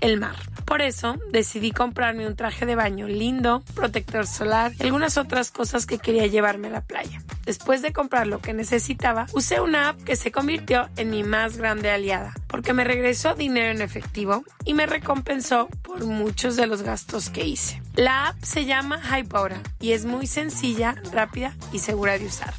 [0.00, 0.36] el mar.
[0.64, 5.86] Por eso decidí comprarme un traje de baño lindo, protector solar y algunas otras cosas
[5.86, 7.22] que quería llevarme a la playa.
[7.44, 11.56] Después de comprar lo que necesitaba, usé una app que se convirtió en mi más
[11.56, 16.82] grande aliada, porque me regresó dinero en efectivo y me recompensó por muchos de los
[16.82, 17.80] gastos que hice.
[17.94, 22.54] La app se llama Hypora y es muy sencilla, rápida y segura de usar.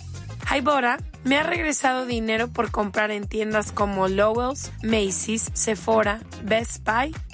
[0.49, 7.13] Hybora me ha regresado dinero por comprar en tiendas como Lowell's, Macy's, Sephora, Best Buy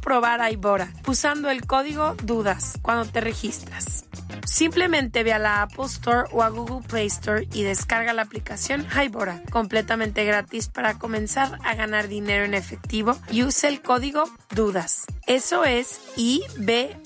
[0.00, 4.06] probar Hybora usando el código DUDAS cuando te registras.
[4.44, 8.84] Simplemente ve a la Apple Store o a Google Play Store y descarga la aplicación
[8.90, 15.06] Hybora, completamente gratis para comenzar a ganar dinero en efectivo y use el código DUDAS.
[15.26, 17.04] Eso es I-B-O-T-T-A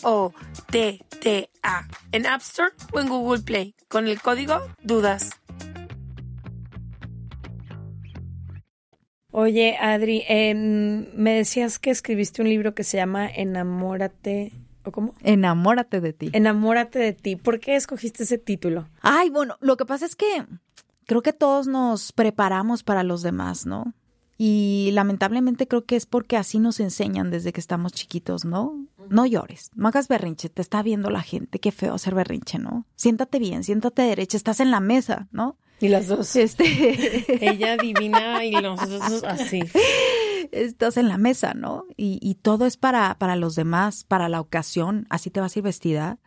[2.13, 5.42] en App Store o en Google Play con el código DUDAS.
[9.33, 14.53] Oye, Adri, eh, me decías que escribiste un libro que se llama Enamórate.
[14.85, 15.15] ¿O cómo?
[15.23, 16.31] Enamórate de ti.
[16.35, 17.37] Enamórate de ti.
[17.37, 18.89] ¿Por qué escogiste ese título?
[19.01, 20.45] Ay, bueno, lo que pasa es que
[21.07, 23.95] creo que todos nos preparamos para los demás, ¿no?
[24.37, 28.87] Y lamentablemente creo que es porque así nos enseñan desde que estamos chiquitos, ¿no?
[29.09, 32.87] No llores, no hagas berrinche, te está viendo la gente, qué feo hacer berrinche, ¿no?
[32.97, 35.59] Siéntate bien, siéntate derecha, estás en la mesa, ¿no?
[35.83, 36.37] Y las dos.
[36.37, 37.45] Este...
[37.45, 39.63] Ella divina y nosotros así.
[40.53, 41.87] Estás en la mesa, ¿no?
[41.97, 45.07] Y, y todo es para, para los demás, para la ocasión.
[45.11, 46.21] Así te vas a ir vestida.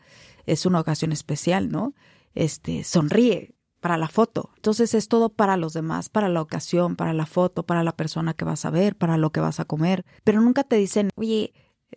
[0.45, 1.93] Es una ocasión especial, ¿no?
[2.33, 4.49] Este, sonríe para la foto.
[4.57, 8.33] Entonces es todo para los demás, para la ocasión, para la foto, para la persona
[8.33, 10.05] que vas a ver, para lo que vas a comer.
[10.25, 11.53] Pero nunca te dicen, oye,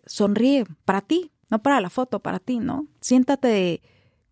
[0.06, 2.86] sonríe para ti, no para la foto, para ti, ¿no?
[3.00, 3.82] Siéntate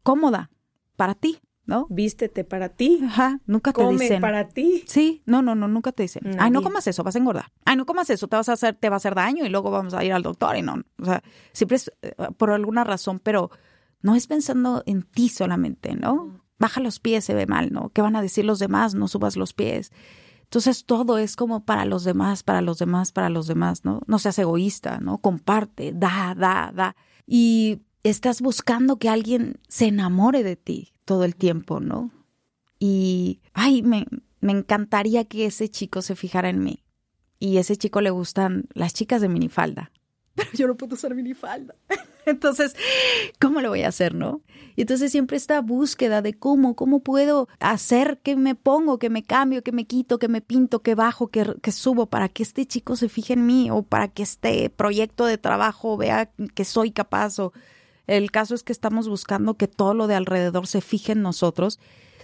[0.04, 0.50] cómoda
[0.94, 1.86] para ti ¿no?
[1.90, 3.00] Vístete para ti.
[3.04, 4.20] Ajá, nunca te Come dicen.
[4.20, 4.84] para ti.
[4.86, 6.36] Sí, no, no, no, nunca te dicen.
[6.38, 7.52] Ay, no comas eso, vas a engordar.
[7.64, 9.70] Ay, no comas eso, te vas a hacer, te va a hacer daño y luego
[9.70, 10.82] vamos a ir al doctor y no.
[11.00, 13.50] O sea, siempre es eh, por alguna razón, pero
[14.00, 16.40] no es pensando en ti solamente, ¿no?
[16.58, 17.90] Baja los pies, se ve mal, ¿no?
[17.90, 18.94] ¿Qué van a decir los demás?
[18.94, 19.92] No subas los pies.
[20.44, 24.00] Entonces todo es como para los demás, para los demás, para los demás, ¿no?
[24.06, 25.18] No seas egoísta, ¿no?
[25.18, 26.96] Comparte, da, da, da.
[27.26, 32.10] Y estás buscando que alguien se enamore de ti todo el tiempo, ¿no?
[32.78, 34.06] Y, ay, me,
[34.40, 36.84] me encantaría que ese chico se fijara en mí.
[37.38, 39.90] Y ese chico le gustan las chicas de minifalda.
[40.34, 41.74] Pero yo no puedo usar minifalda.
[42.26, 42.76] Entonces,
[43.40, 44.42] ¿cómo lo voy a hacer, no?
[44.74, 49.22] Y entonces siempre esta búsqueda de cómo, cómo puedo hacer que me pongo, que me
[49.22, 52.66] cambio, que me quito, que me pinto, que bajo, que, que subo para que este
[52.66, 56.90] chico se fije en mí o para que este proyecto de trabajo vea que soy
[56.90, 57.52] capaz o
[58.06, 61.78] el caso es que estamos buscando que todo lo de alrededor se fije en nosotros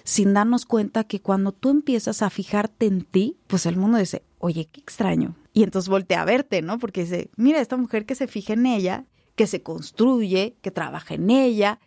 [0.05, 4.23] sin darnos cuenta que cuando tú empiezas a fijarte en ti, pues el mundo dice,
[4.39, 5.37] oye, qué extraño.
[5.53, 6.79] Y entonces voltea a verte, ¿no?
[6.79, 9.05] Porque dice, mira, esta mujer que se fija en ella,
[9.37, 11.79] que se construye, que trabaja en ella,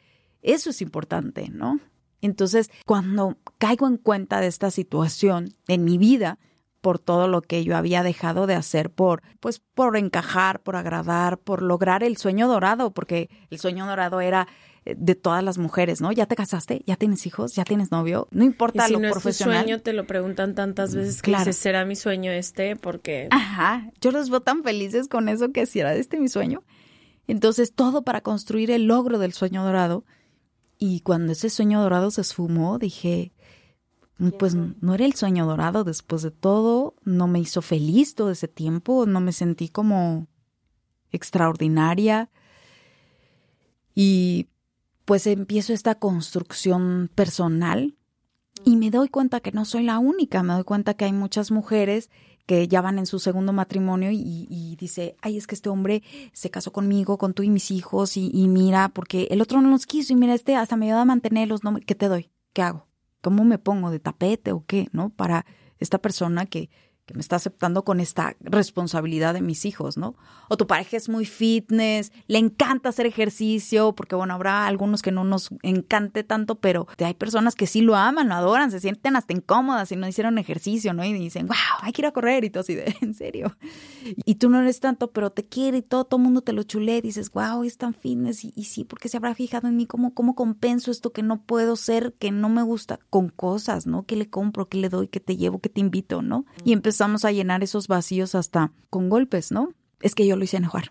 [0.42, 1.80] eso es importante, ¿no?
[2.22, 6.40] Entonces, cuando caigo en cuenta de esta situación en mi vida,
[6.86, 11.40] por todo lo que yo había dejado de hacer por pues por encajar, por agradar,
[11.40, 14.48] por lograr el sueño dorado, porque el sueño dorado era
[14.86, 16.12] eh, de todas las mujeres, ¿no?
[16.12, 16.84] ¿Ya te casaste?
[16.86, 17.56] ¿Ya tienes hijos?
[17.56, 18.28] ¿Ya tienes novio?
[18.30, 19.56] No Y importa si lo no profesional.
[19.56, 21.46] es tu sueño, te lo preguntan tantas veces que Claro.
[21.46, 22.76] dices, ¿será mi sueño este?
[22.76, 26.62] Porque Ajá, yo los veo tan felices con eso que si era este mi sueño.
[27.26, 30.06] Entonces, todo para construir el logro del sueño dorado.
[30.78, 33.32] Y cuando ese sueño dorado se esfumó, dije,
[34.38, 38.48] pues no era el sueño dorado después de todo, no me hizo feliz todo ese
[38.48, 40.28] tiempo, no me sentí como
[41.12, 42.30] extraordinaria.
[43.94, 44.48] Y
[45.04, 47.96] pues empiezo esta construcción personal
[48.64, 51.52] y me doy cuenta que no soy la única, me doy cuenta que hay muchas
[51.52, 52.10] mujeres
[52.46, 56.04] que ya van en su segundo matrimonio y, y dice, ay, es que este hombre
[56.32, 59.72] se casó conmigo, con tú y mis hijos y, y mira, porque el otro no
[59.72, 61.76] los quiso y mira, este hasta me ayuda a mantenerlos, ¿no?
[61.86, 62.30] ¿qué te doy?
[62.54, 62.88] ¿Qué hago?
[63.26, 64.88] ¿Cómo me pongo de tapete o qué?
[64.92, 65.10] ¿No?
[65.10, 65.48] Para
[65.80, 66.70] esta persona que,
[67.06, 70.16] que me está aceptando con esta responsabilidad de mis hijos, ¿no?
[70.50, 75.12] O tu pareja es muy fitness, le encanta hacer ejercicio, porque bueno, habrá algunos que
[75.12, 79.16] no nos encante tanto, pero hay personas que sí lo aman, lo adoran, se sienten
[79.16, 81.06] hasta incómodas si no hicieron ejercicio, ¿no?
[81.06, 83.56] Y dicen, wow, hay que ir a correr y todo así de, en serio.
[84.26, 86.98] Y tú no eres tanto, pero te quiere y todo, todo mundo te lo chulea
[86.98, 90.14] y dices, wow, es tan fitness y, sí, porque se habrá fijado en mí, ¿cómo,
[90.14, 93.00] ¿cómo compenso esto que no puedo ser, que no me gusta?
[93.10, 94.06] Con cosas, ¿no?
[94.06, 94.68] ¿Qué le compro?
[94.70, 95.08] ¿Qué le doy?
[95.08, 95.60] ¿Qué te llevo?
[95.60, 96.22] ¿Qué te invito?
[96.22, 96.46] ¿No?
[96.64, 99.74] Y empezamos a llenar esos vacíos hasta con golpes, ¿no?
[100.02, 100.90] Es que yo lo hice enojar,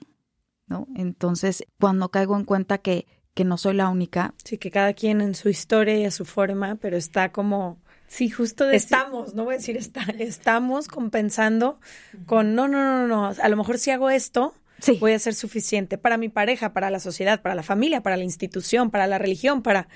[0.66, 0.86] ¿no?
[0.96, 5.22] Entonces, cuando caigo en cuenta que, que no soy la única, Sí, que cada quien
[5.22, 9.44] en su historia y a su forma, pero está como sí, justo decir- estamos, no
[9.44, 11.80] voy a decir está, estamos compensando
[12.26, 14.98] con no, no, no, no, a lo mejor si hago esto, Sí.
[15.00, 18.24] voy a ser suficiente para mi pareja, para la sociedad, para la familia, para la
[18.24, 19.88] institución, para la religión, para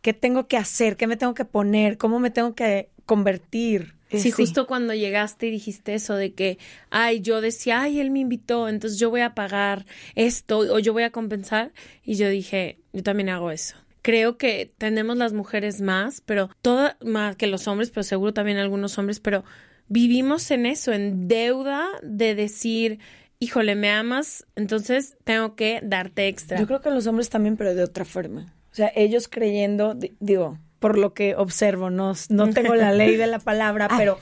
[0.00, 3.99] qué tengo que hacer, qué me tengo que poner, cómo me tengo que convertir.
[4.18, 6.58] Sí, justo cuando llegaste y dijiste eso de que,
[6.90, 10.92] ay, yo decía, ay, él me invitó, entonces yo voy a pagar esto o yo
[10.92, 11.72] voy a compensar.
[12.04, 13.76] Y yo dije, yo también hago eso.
[14.02, 18.56] Creo que tenemos las mujeres más, pero toda, más que los hombres, pero seguro también
[18.58, 19.44] algunos hombres, pero
[19.88, 22.98] vivimos en eso, en deuda de decir,
[23.40, 26.58] híjole, me amas, entonces tengo que darte extra.
[26.58, 28.54] Yo creo que los hombres también, pero de otra forma.
[28.72, 33.14] O sea, ellos creyendo, di- digo, por lo que observo, no, no tengo la ley
[33.16, 34.18] de la palabra, pero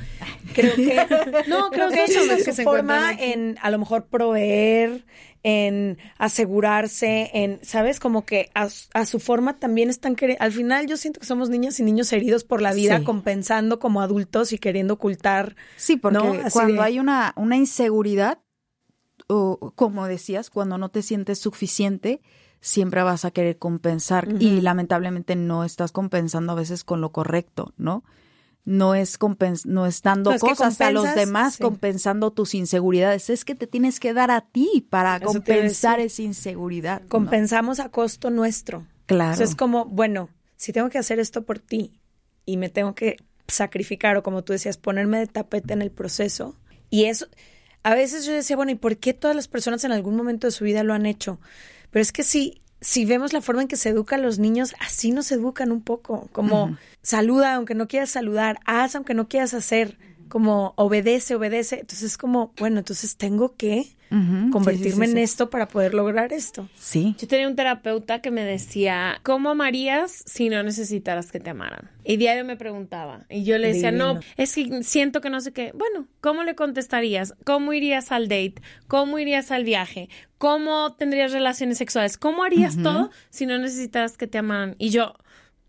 [0.54, 0.96] creo que
[1.48, 5.06] no, creo que hombres en que su se forma en a lo mejor proveer,
[5.44, 8.00] en asegurarse, en, ¿sabes?
[8.00, 11.26] Como que a, su- a su forma también están queriendo, al final yo siento que
[11.26, 13.04] somos niñas y niños heridos por la vida, Sí.
[13.04, 15.54] compensando como adultos y queriendo ocultar.
[15.76, 16.18] Sí, porque
[16.52, 18.38] cuando de- hay una, una inseguridad,
[19.28, 22.20] o como decías, cuando no te sientes suficiente,
[22.60, 27.72] siempre vas a querer compensar y lamentablemente no estás compensando a veces con lo correcto,
[27.76, 28.04] ¿no?
[28.64, 31.62] No es, compens no es dando No, es que cosas a los demás, sí.
[31.62, 33.30] compensando tus inseguridades.
[33.30, 37.00] Es que te tienes que dar a ti para Eso compensar esa inseguridad.
[37.02, 37.08] ¿no?
[37.08, 38.86] compensamos a costo nuestro.
[39.06, 39.36] Claro.
[39.36, 41.98] Sea, es como, bueno, si tengo que hacer esto por ti
[42.44, 43.16] y me tengo que
[43.46, 46.56] sacrificar o como tú decías, ponerme de tapete en el proceso.
[46.90, 47.26] Y eso,
[47.82, 50.50] a veces yo decía, bueno, ¿y por qué todas las personas en algún momento de
[50.50, 51.40] su vida lo han hecho?
[51.90, 55.10] Pero es que si, si vemos la forma en que se educan los niños, así
[55.10, 59.98] nos educan un poco, como saluda aunque no quieras saludar, haz aunque no quieras hacer,
[60.28, 61.80] como obedece, obedece.
[61.80, 65.22] Entonces es como, bueno, entonces tengo que Convertirme sí, sí, sí, en sí.
[65.22, 66.68] esto para poder lograr esto.
[66.74, 67.14] Sí.
[67.18, 71.90] Yo tenía un terapeuta que me decía, ¿cómo amarías si no necesitaras que te amaran?
[72.04, 73.26] Y diario me preguntaba.
[73.28, 75.72] Y yo le decía, no, es que siento que no sé qué.
[75.74, 77.34] Bueno, ¿cómo le contestarías?
[77.44, 78.54] ¿Cómo irías al date?
[78.86, 80.08] ¿Cómo irías al viaje?
[80.38, 82.16] ¿Cómo tendrías relaciones sexuales?
[82.16, 84.74] ¿Cómo harías todo si no necesitaras que te amaran?
[84.78, 85.14] Y yo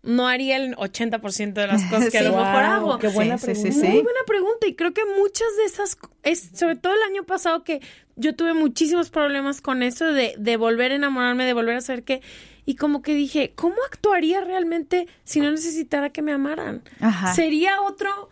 [0.02, 2.98] no haría el 80% de las cosas que a lo mejor hago.
[2.98, 3.86] qué buena Sí, sí, pregunta.
[3.86, 7.24] sí, Muy buena pregunta y creo que muchas de esas, es sobre todo el año
[7.24, 7.80] pasado que
[8.16, 12.02] yo tuve muchísimos problemas con eso de, de volver a enamorarme, de volver a hacer
[12.02, 12.22] que,
[12.64, 16.82] y como que dije, ¿cómo actuaría realmente si no necesitara que me amaran?
[17.00, 17.34] Ajá.
[17.34, 18.28] Sería otro,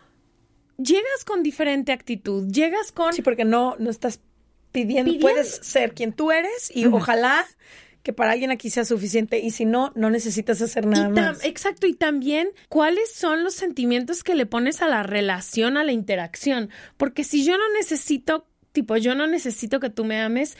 [0.77, 3.13] llegas con diferente actitud, llegas con...
[3.13, 4.19] Sí, porque no, no estás
[4.71, 5.27] pidiendo, Pidiendo.
[5.33, 7.45] puedes ser quien tú eres y ojalá
[8.03, 11.43] que para alguien aquí sea suficiente y si no, no necesitas hacer nada más.
[11.43, 15.91] Exacto, y también cuáles son los sentimientos que le pones a la relación, a la
[15.91, 16.69] interacción.
[16.97, 20.57] Porque si yo no necesito, tipo, yo no necesito que tú me ames,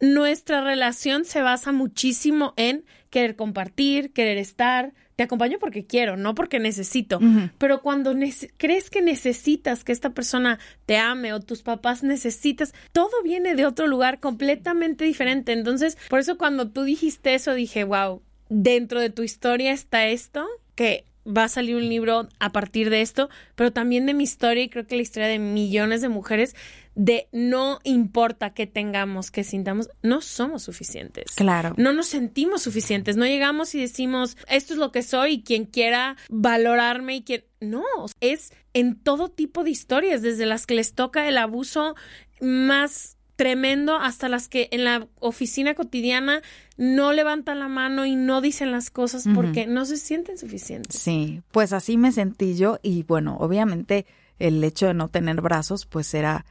[0.00, 4.94] nuestra relación se basa muchísimo en querer compartir, querer estar.
[5.16, 7.20] Te acompaño porque quiero, no porque necesito.
[7.58, 8.14] Pero cuando
[8.56, 13.66] crees que necesitas que esta persona te ame o tus papás necesitas, todo viene de
[13.66, 15.52] otro lugar completamente diferente.
[15.52, 20.46] Entonces, por eso cuando tú dijiste eso, dije, wow, dentro de tu historia está esto,
[20.74, 24.62] que va a salir un libro a partir de esto, pero también de mi historia
[24.62, 26.56] y creo que la historia de millones de mujeres,
[26.94, 31.32] de no importa que tengamos, que sintamos, no somos suficientes.
[31.36, 31.74] Claro.
[31.76, 35.64] No nos sentimos suficientes, no llegamos y decimos, esto es lo que soy y quien
[35.64, 37.44] quiera valorarme y quien...
[37.60, 37.84] No,
[38.20, 41.94] es en todo tipo de historias, desde las que les toca el abuso
[42.40, 46.42] más tremendo hasta las que en la oficina cotidiana
[46.76, 51.00] no levantan la mano y no dicen las cosas porque no se sienten suficientes.
[51.00, 54.04] Sí, pues así me sentí yo y bueno, obviamente
[54.38, 56.44] el hecho de no tener brazos pues era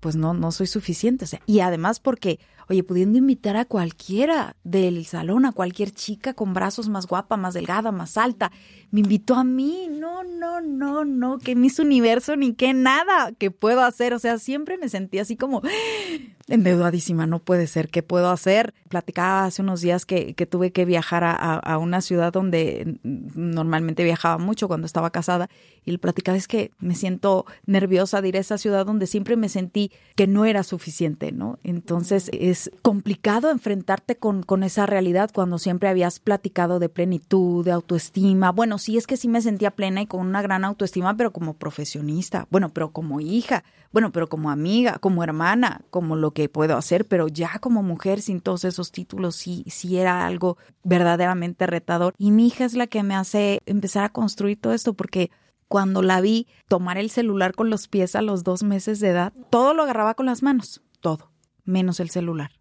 [0.00, 2.38] pues no no soy suficiente, o sea, y además porque
[2.68, 7.54] oye, pudiendo invitar a cualquiera del salón, a cualquier chica con brazos más guapa, más
[7.54, 8.52] delgada, más alta,
[8.90, 13.50] me invitó a mí, no, no, no, no, que Miss Universo ni que nada que
[13.50, 15.60] puedo hacer, o sea, siempre me sentí así como
[16.48, 18.72] endeudadísima, no puede ser, ¿qué puedo hacer?
[18.88, 22.98] Platicaba hace unos días que, que tuve que viajar a, a- a una ciudad donde
[23.02, 25.50] normalmente viajaba mucho cuando estaba casada
[25.84, 29.36] y le platicaba es que me siento nerviosa de ir a esa ciudad donde siempre
[29.36, 31.58] me sentí que no era suficiente, ¿no?
[31.64, 37.72] Entonces es complicado enfrentarte con, con esa realidad cuando siempre habías platicado de plenitud, de
[37.72, 38.52] autoestima.
[38.52, 41.54] Bueno, sí es que sí me sentía plena y con una gran autoestima, pero como
[41.54, 46.76] profesionista, bueno, pero como hija, bueno, pero como amiga, como hermana, como lo que puedo
[46.76, 52.14] hacer, pero ya como mujer sin todos esos títulos sí, sí era algo verdaderamente retador.
[52.18, 55.30] Y mi hija es la que me hace empezar a construir todo esto porque
[55.68, 59.32] cuando la vi tomar el celular con los pies a los dos meses de edad,
[59.50, 61.30] todo lo agarraba con las manos, todo,
[61.64, 62.57] menos el celular.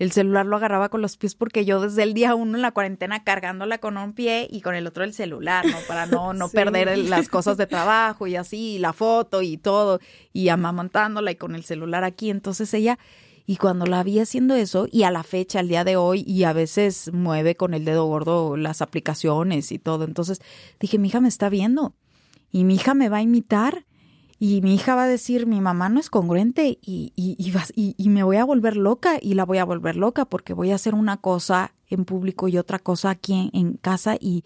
[0.00, 2.72] El celular lo agarraba con los pies porque yo desde el día uno en la
[2.72, 5.76] cuarentena cargándola con un pie y con el otro el celular, ¿no?
[5.86, 6.48] Para no, no
[6.82, 10.00] perder el- las cosas de trabajo y así, y la foto y todo,
[10.32, 12.30] y amamantándola y con el celular aquí.
[12.30, 12.98] Entonces ella,
[13.46, 16.44] y cuando la vi haciendo eso, y a la fecha, al día de hoy, y
[16.44, 20.04] a veces mueve con el dedo gordo las aplicaciones y todo.
[20.04, 20.40] Entonces
[20.80, 21.94] dije, mi hija me está viendo
[22.50, 23.84] y mi hija me va a imitar
[24.42, 27.72] y mi hija va a decir, mi mamá no es congruente y, y, y, vas-
[27.76, 30.70] y- y me voy a volver loca y la voy a volver loca porque voy
[30.72, 34.42] a hacer una cosa en público y otra cosa aquí en, en casa y,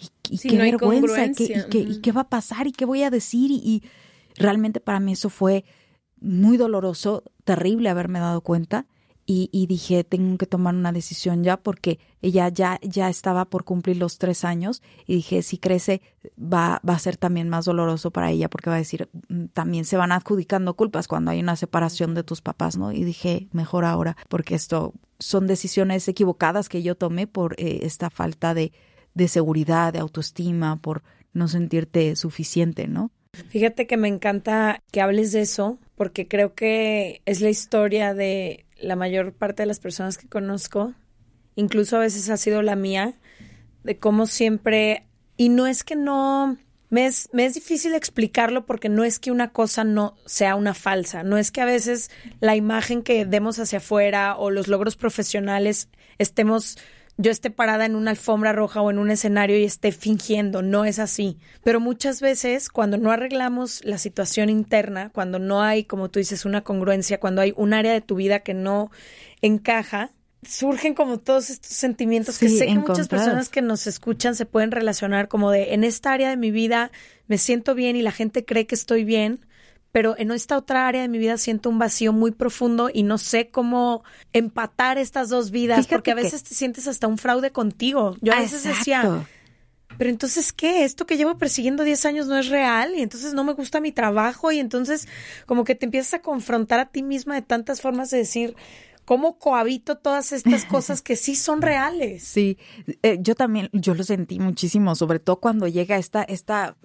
[0.00, 1.58] y, y Sí, qué no vergüenza, ¿qué- congruencia.
[1.66, 3.82] y, qué, y qué va a pasar y qué voy a decir y, y
[4.36, 5.64] realmente para mí eso fue
[6.20, 8.86] muy doloroso, terrible haberme dado cuenta
[9.26, 13.64] y, y dije, tengo que tomar una decisión ya porque ella ya, ya estaba por
[13.64, 16.02] cumplir los tres años y dije, si crece
[16.38, 19.84] va, va a ser también más doloroso para ella porque va a decir, "Mm, también
[19.84, 22.92] se van adjudicando culpas cuando hay una separación de tus papás, ¿no?
[22.92, 28.10] Y dije, mejor ahora porque esto son decisiones equivocadas que yo tomé por eh, esta
[28.10, 28.72] falta de,
[29.14, 31.02] de seguridad, de autoestima, por
[31.32, 33.10] no sentirte suficiente, ¿no?
[33.48, 38.64] Fíjate que me encanta que hables de eso, porque creo que es la historia de
[38.84, 40.94] la mayor parte de las personas que conozco,
[41.56, 43.14] incluso a veces ha sido la mía,
[43.82, 45.06] de cómo siempre,
[45.36, 46.56] y no es que no,
[46.90, 50.74] me es, me es difícil explicarlo porque no es que una cosa no sea una
[50.74, 52.10] falsa, no es que a veces
[52.40, 56.78] la imagen que demos hacia afuera o los logros profesionales estemos
[57.16, 60.84] yo esté parada en una alfombra roja o en un escenario y esté fingiendo, no
[60.84, 61.38] es así.
[61.62, 66.44] Pero muchas veces cuando no arreglamos la situación interna, cuando no hay, como tú dices,
[66.44, 68.90] una congruencia, cuando hay un área de tu vida que no
[69.42, 70.10] encaja,
[70.42, 74.70] surgen como todos estos sentimientos que sé que muchas personas que nos escuchan se pueden
[74.70, 76.90] relacionar como de en esta área de mi vida
[77.28, 79.40] me siento bien y la gente cree que estoy bien,
[79.94, 83.16] pero en esta otra área de mi vida siento un vacío muy profundo y no
[83.16, 88.16] sé cómo empatar estas dos vidas, porque a veces te sientes hasta un fraude contigo.
[88.20, 89.24] Yo a veces decía,
[89.96, 90.82] pero entonces, ¿qué?
[90.82, 93.92] Esto que llevo persiguiendo 10 años no es real y entonces no me gusta mi
[93.92, 95.06] trabajo y entonces
[95.46, 98.56] como que te empiezas a confrontar a ti misma de tantas formas de decir,
[99.04, 102.22] ¿cómo cohabito todas estas cosas que sí son reales?
[102.22, 102.58] Sí,
[103.02, 106.76] eh, yo también, yo lo sentí muchísimo, sobre todo cuando llega esta, esta,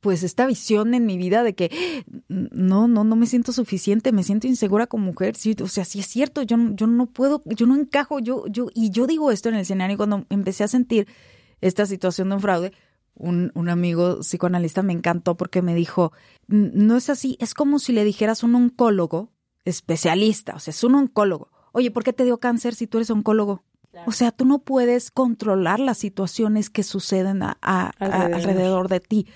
[0.00, 4.22] pues esta visión en mi vida de que no, no, no me siento suficiente, me
[4.22, 7.66] siento insegura como mujer, sí, o sea, sí es cierto, yo, yo no puedo, yo
[7.66, 11.06] no encajo, yo, yo, y yo digo esto en el escenario cuando empecé a sentir
[11.60, 12.72] esta situación de un fraude,
[13.14, 16.12] un, un, amigo psicoanalista me encantó porque me dijo,
[16.48, 19.32] no es así, es como si le dijeras a un oncólogo
[19.66, 23.10] especialista, o sea, es un oncólogo, oye, ¿por qué te dio cáncer si tú eres
[23.10, 23.62] oncólogo?
[24.04, 27.56] O sea, tú no puedes controlar las situaciones que suceden a,
[27.98, 28.88] alrededor.
[28.88, 29.26] de ti.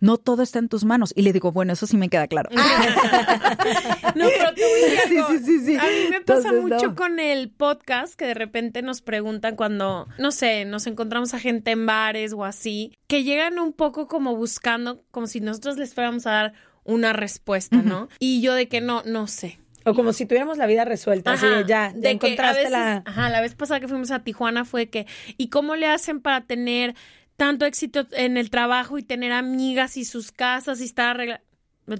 [0.00, 1.12] No todo está en tus manos.
[1.16, 2.50] Y le digo, bueno, eso sí me queda claro.
[4.14, 4.62] no, pero tú
[5.08, 8.82] sí, sí, sí, sí, A mí me pasa mucho con el podcast que de repente
[8.82, 13.58] nos preguntan cuando, no sé, nos encontramos a gente en bares o así, que llegan
[13.58, 16.52] un poco como buscando, como si nosotros les fuéramos a dar
[16.84, 18.08] una respuesta, ¿no?
[18.18, 19.58] Y yo de que no, no sé.
[19.84, 23.02] O como si tuviéramos la vida resuelta, así de ya, de encontraste la...
[23.04, 25.06] Ajá, la vez pasada que fuimos a Tijuana fue que,
[25.36, 26.94] ¿y cómo le hacen para tener
[27.36, 31.42] tanto éxito en el trabajo y tener amigas y sus casas y estar arreglado.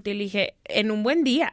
[0.03, 1.53] Te dije, en un buen día.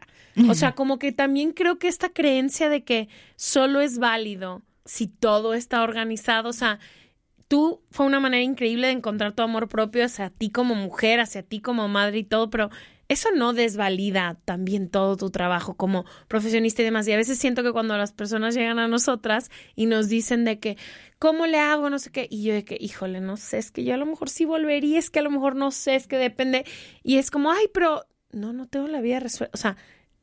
[0.50, 5.08] O sea, como que también creo que esta creencia de que solo es válido si
[5.08, 6.80] todo está organizado, o sea,
[7.50, 11.44] tú fue una manera increíble de encontrar tu amor propio hacia ti como mujer, hacia
[11.44, 12.70] ti como madre y todo, pero
[13.12, 17.06] eso no desvalida también todo tu trabajo como profesionista y demás.
[17.10, 20.60] Y a veces siento que cuando las personas llegan a nosotras y nos dicen de
[20.60, 20.78] que,
[21.20, 21.90] ¿cómo le hago?
[21.90, 22.26] No sé qué.
[22.30, 24.98] Y yo de que, híjole, no sé, es que yo a lo mejor sí volvería,
[24.98, 26.64] es que a lo mejor no sé, es que depende.
[27.04, 29.58] Y es como, ay, pero no, no tengo la vida resuelta.
[29.58, 29.76] O sea,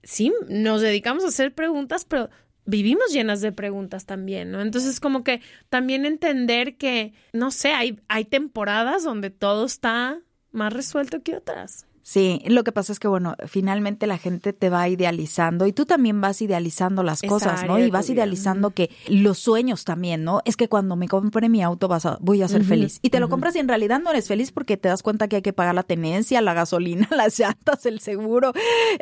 [0.02, 2.30] sí, nos dedicamos a hacer preguntas, pero
[2.64, 4.62] vivimos llenas de preguntas también, ¿no?
[4.62, 10.22] Entonces, como que también entender que, no sé, hay, hay temporadas donde todo está
[10.52, 11.87] más resuelto que otras.
[12.08, 15.84] Sí, lo que pasa es que, bueno, finalmente la gente te va idealizando y tú
[15.84, 17.78] también vas idealizando las cosas, ¿no?
[17.78, 20.40] Y vas idealizando que los sueños también, ¿no?
[20.46, 22.98] Es que cuando me compre mi auto vas a, voy a ser feliz.
[23.02, 25.36] Y te lo compras y en realidad no eres feliz porque te das cuenta que
[25.36, 28.54] hay que pagar la tenencia, la gasolina, las llantas, el seguro.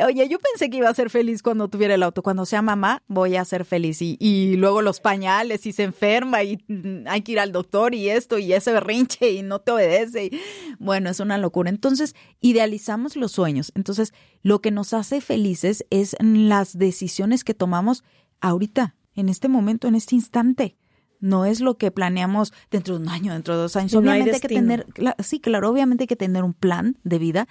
[0.05, 2.25] Oye, yo pensé que iba a ser feliz cuando tuviera el auto.
[2.25, 4.03] Cuando sea mamá, voy a ser feliz.
[4.03, 7.95] Y, y luego los pañales y se enferma y mm, hay que ir al doctor
[7.95, 10.25] y esto y ese berrinche y no te obedece.
[10.25, 10.41] Y,
[10.81, 11.71] bueno, es una locura.
[11.71, 13.73] Entonces, idealizamos los sueños.
[13.75, 18.05] Entonces, lo que nos hace felices es las decisiones que tomamos
[18.41, 20.77] ahorita, en este momento, en este instante.
[21.21, 23.95] No es lo que planeamos dentro de un año, dentro de dos años.
[23.95, 24.87] obviamente hay, que tener,
[25.21, 27.49] sí, claro, obviamente hay que tener un plan de vida,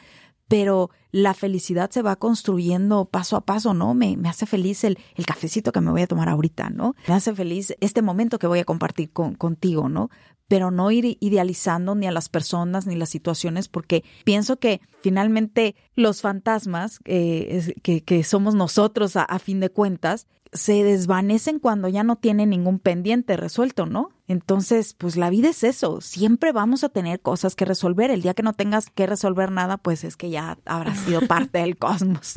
[0.47, 3.93] pero la felicidad se va construyendo paso a paso, ¿no?
[3.93, 6.93] Me, me hace feliz el, el, cafecito que me voy a tomar ahorita, ¿no?
[7.07, 10.09] Me hace feliz este momento que voy a compartir con, contigo, ¿no?
[10.47, 15.75] pero no ir idealizando ni a las personas ni las situaciones, porque pienso que finalmente
[15.95, 22.03] los fantasmas, eh, que, que, somos nosotros a, fin de cuentas, se desvanecen cuando ya
[22.03, 24.09] no tienen ningún pendiente resuelto, ¿no?
[24.27, 28.09] Entonces, pues la vida es eso, siempre vamos a tener cosas que resolver.
[28.09, 31.59] El día que no tengas que resolver nada, pues es que ya habrá sido parte
[31.59, 32.35] del cosmos.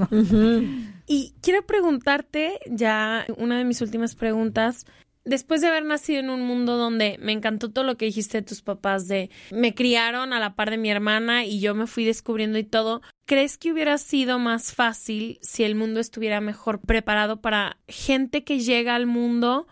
[1.07, 4.85] Y quiero preguntarte ya una de mis últimas preguntas
[5.29, 8.47] después de haber nacido en un mundo donde me encantó todo lo que dijiste de
[8.47, 12.05] tus papás, de me criaron a la par de mi hermana y yo me fui
[12.05, 17.41] descubriendo y todo, ¿crees que hubiera sido más fácil si el mundo estuviera mejor preparado
[17.41, 19.67] para gente que llega al mundo?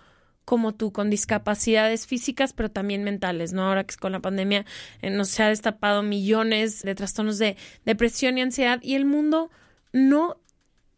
[0.47, 3.65] Como tú, con discapacidades físicas, pero también mentales, ¿no?
[3.65, 4.65] Ahora que con la pandemia
[5.03, 9.51] eh, nos se ha destapado millones de trastornos de depresión y ansiedad y el mundo
[9.93, 10.39] no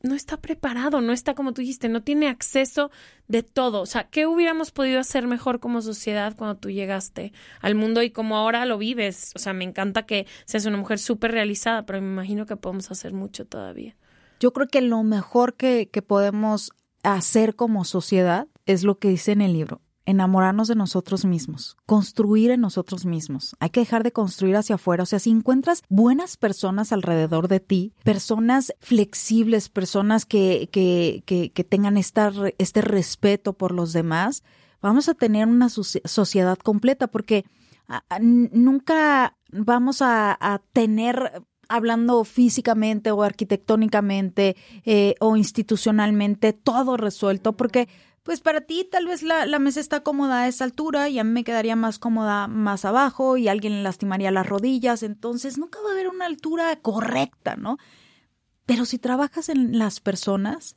[0.01, 2.92] no está preparado, no está como tú dijiste, no tiene acceso
[3.26, 3.80] de todo.
[3.80, 8.11] O sea, ¿qué hubiéramos podido hacer mejor como sociedad cuando tú llegaste al mundo y
[8.11, 9.32] como ahora lo vives?
[9.34, 12.90] O sea, me encanta que seas una mujer súper realizada, pero me imagino que podemos
[12.92, 13.96] hacer mucho todavía.
[14.38, 16.70] Yo creo que lo mejor que, que podemos
[17.03, 22.50] hacer como sociedad es lo que dice en el libro, enamorarnos de nosotros mismos, construir
[22.50, 23.56] en nosotros mismos.
[23.60, 25.02] Hay que dejar de construir hacia afuera.
[25.02, 31.64] O sea, si encuentras buenas personas alrededor de ti, personas flexibles, personas que, que, que,
[31.64, 34.44] tengan esta, este respeto por los demás,
[34.80, 37.44] vamos a tener una sociedad completa porque
[38.20, 44.56] nunca vamos a, tener hablando físicamente o arquitectónicamente
[44.86, 47.88] eh, o institucionalmente todo resuelto porque
[48.29, 51.24] pues para ti tal vez la, la, mesa está cómoda a esa altura y a
[51.24, 55.89] mí me quedaría más cómoda más abajo y alguien lastimaría las rodillas, entonces nunca va
[55.89, 57.79] a haber una altura correcta, ¿no?
[58.66, 60.76] Pero si trabajas en las personas,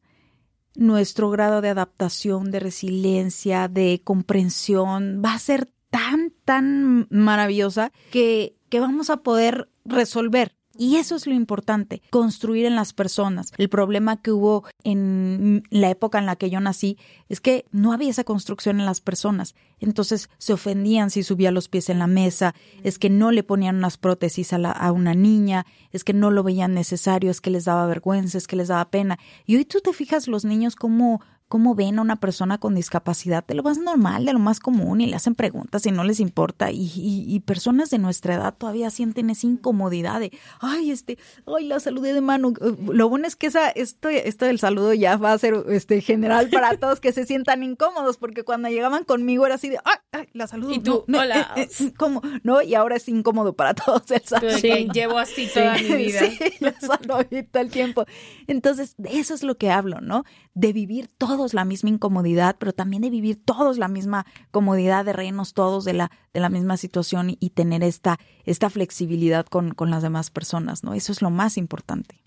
[0.75, 8.55] nuestro grado de adaptación, de resiliencia, de comprensión va a ser tan, tan maravillosa que,
[8.69, 13.53] que vamos a poder resolver y eso es lo importante, construir en las personas.
[13.59, 16.97] El problema que hubo en la época en la que yo nací
[17.29, 19.53] es que no había esa construcción en las personas.
[19.79, 23.75] Entonces se ofendían si subía los pies en la mesa, es que no le ponían
[23.75, 27.85] unas prótesis a, una niña, es que no lo veían necesario, es que les daba
[27.85, 29.19] vergüenza, es que les daba pena.
[29.45, 31.21] Y hoy tú te fijas los niños como
[31.51, 35.01] cómo ven a una persona con discapacidad de lo más normal, de lo más común
[35.01, 36.71] y le hacen preguntas y no les importa.
[36.71, 40.31] Y, y, personas de nuestra edad todavía sienten esa incomodidad de,
[40.61, 42.53] ay, este, ay, la saludé de mano.
[42.87, 46.49] Lo bueno es que esa, esto, esto del saludo ya va a ser este, general
[46.49, 50.47] para todos que se sientan incómodos, porque cuando llegaban conmigo era así de, ay, la
[50.47, 50.71] saludo.
[50.71, 51.51] Y tú, hola.
[51.57, 52.21] Eh, eh, ¿Cómo?
[52.43, 54.57] No, y ahora es incómodo para todos el saludo.
[54.57, 56.21] Sí, llevo así toda mi vida.
[56.21, 58.05] Sí, yo saludo todo el tiempo.
[58.47, 60.23] Entonces, de eso es lo que hablo, ¿no?
[60.53, 65.13] De vivir todo la misma incomodidad, pero también de vivir todos la misma comodidad, de
[65.13, 69.89] reírnos todos de la, de la misma situación y, tener esta, esta flexibilidad con, con
[69.89, 70.93] las demás personas, ¿no?
[70.93, 72.21] Eso es lo más importante.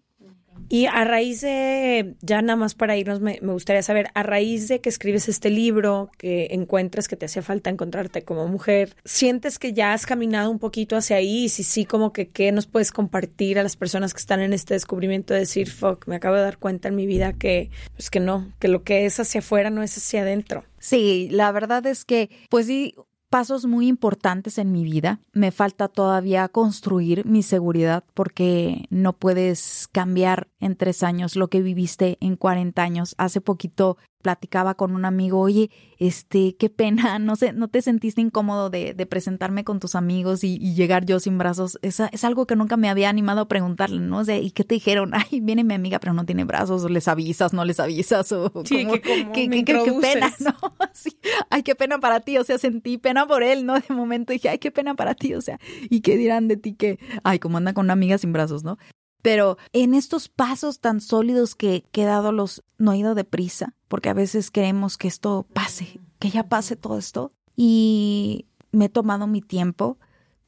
[0.68, 4.80] Y a raíz de, ya nada más para irnos, me, gustaría saber, a raíz de
[4.80, 9.72] que escribes este libro, que encuentras que te hacía falta encontrarte como mujer, ¿sientes que
[9.72, 11.44] ya has caminado un poquito hacia ahí?
[11.44, 14.52] Y si sí, como que qué nos puedes compartir a las personas que están en
[14.52, 18.10] este descubrimiento de decir, fuck, me acabo de dar cuenta en mi vida que, pues
[18.10, 20.64] que no, que lo que es hacia afuera no es hacia adentro.
[20.78, 22.94] Sí, la verdad es que, pues sí,
[23.30, 25.20] pasos muy importantes en mi vida.
[25.32, 31.62] Me falta todavía construir mi seguridad porque no puedes cambiar en tres años lo que
[31.62, 33.14] viviste en 40 años.
[33.18, 38.22] Hace poquito platicaba con un amigo, oye, este, qué pena, no sé, no te sentiste
[38.22, 41.78] incómodo de, de presentarme con tus amigos y, llegar yo sin brazos.
[41.82, 44.20] Es, es, algo que nunca me había animado a preguntarle, ¿no?
[44.20, 45.12] O ¿y qué te dijeron?
[45.14, 48.50] Ay, viene mi amiga, pero no tiene brazos, o les avisas, no les avisas, o
[48.64, 50.54] sí, que qué, qué, pena, ¿no?
[50.94, 51.16] Sí.
[51.50, 53.74] Ay, qué pena para ti, o sea, sentí pena por él, ¿no?
[53.74, 55.60] De momento dije, ay, qué pena para ti, o sea,
[55.90, 58.78] ¿y qué dirán de ti que, ay, como anda con una amiga sin brazos, ¿no?
[59.24, 64.10] Pero en estos pasos tan sólidos que, he dado los, no he ido deprisa, porque
[64.10, 67.32] a veces queremos que esto pase, que ya pase todo esto.
[67.56, 69.96] Y me he tomado mi tiempo.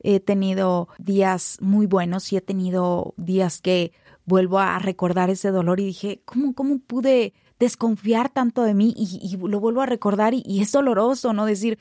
[0.00, 3.92] He tenido días muy buenos y he tenido días que
[4.26, 8.92] vuelvo a recordar ese dolor y dije, ¿cómo, cómo pude desconfiar tanto de mí?
[8.94, 11.46] Y, lo vuelvo a recordar y, y, es doloroso, ¿no?
[11.46, 11.78] Decir,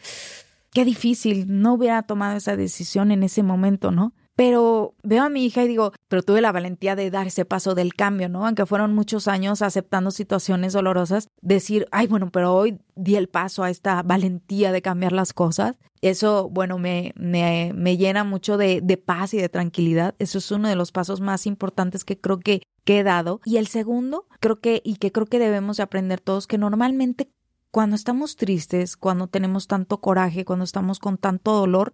[0.72, 4.14] qué difícil, no hubiera tomado esa decisión en ese momento, ¿no?
[4.36, 7.74] Pero veo a mi hija y digo, pero tuve la valentía de dar ese paso
[7.74, 8.46] del cambio, ¿no?
[8.46, 13.64] Aunque fueron muchos años aceptando situaciones dolorosas, decir, ay, bueno, pero hoy di el paso
[13.64, 15.78] a esta valentía de cambiar las cosas.
[16.02, 20.16] Eso, bueno, me, me, me llena mucho de, de paz y de tranquilidad.
[20.20, 23.40] Eso es uno de los pasos más importantes que creo que, que he dado.
[23.46, 27.32] Y el segundo, creo que, y que creo que debemos de aprender todos, que normalmente
[27.72, 31.94] cuando estamos tristes, cuando tenemos tanto coraje, cuando estamos con tanto dolor,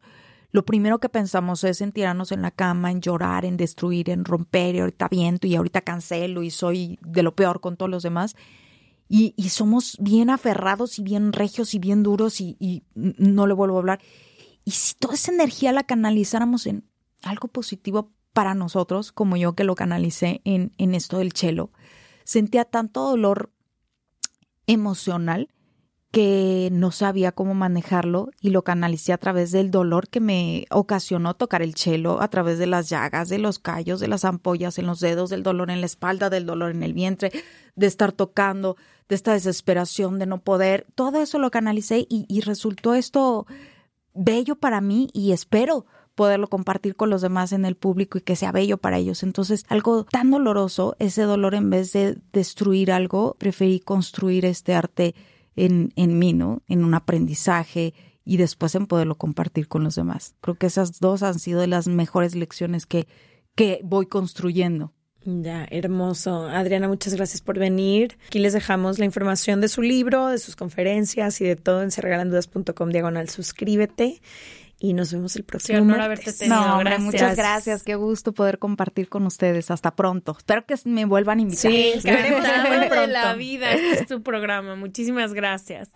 [0.52, 4.26] lo primero que pensamos es en tirarnos en la cama, en llorar, en destruir, en
[4.26, 8.04] romper, y ahorita viento y ahorita cancelo y soy de lo peor con todos los
[8.04, 8.36] demás.
[9.08, 13.80] Y, somos bien aferrados y bien regios y bien duros y, no le vuelvo a
[13.80, 14.00] hablar.
[14.64, 16.86] Y si toda esa energía la canalizáramos en
[17.22, 21.72] algo positivo para nosotros, como yo que lo canalicé en, en esto del chelo,
[22.24, 23.52] sentía tanto dolor
[24.66, 25.50] emocional
[26.12, 31.36] que no sabía cómo manejarlo y lo canalicé a través del dolor que me ocasionó
[31.36, 34.88] tocar el chelo, a través de las llagas, de los callos, de las ampollas en
[34.88, 37.32] los dedos, del dolor en la espalda, del dolor en el vientre,
[37.78, 38.76] de estar tocando,
[39.08, 40.86] de esta desesperación de no poder.
[40.96, 43.48] Todo eso lo canalicé y, y resultó esto
[44.14, 45.86] bello para mí y espero
[46.16, 49.24] poderlo compartir con los demás en el público y que sea bello para ellos.
[49.24, 55.16] Entonces, algo tan doloroso, ese dolor en vez de destruir algo, preferí construir este arte
[55.56, 56.62] en, en mí, ¿no?
[56.68, 57.94] En un aprendizaje
[58.24, 60.36] y después en poderlo compartir con los demás.
[60.42, 63.08] Creo que esas dos han sido las mejores lecciones que,
[63.56, 64.94] que voy construyendo.
[65.24, 66.48] Ya, hermoso.
[66.48, 68.18] Adriana, muchas gracias por venir.
[68.28, 71.92] Aquí les dejamos la información de su libro, de sus conferencias y de todo en
[71.92, 73.30] serregalandudas.com diagonal.
[73.30, 74.20] Suscríbete
[74.82, 76.84] y nos vemos el próximo Qué honor haberte tenido.
[76.84, 77.84] No, muchas gracias.
[77.84, 79.70] Qué gusto poder compartir con ustedes.
[79.70, 80.36] Hasta pronto.
[80.36, 81.72] Espero que me vuelvan a invitar.
[81.72, 83.72] Sí, esperemos de la vida.
[83.74, 84.76] Este es tu programa.
[84.76, 85.92] Muchísimas gracias.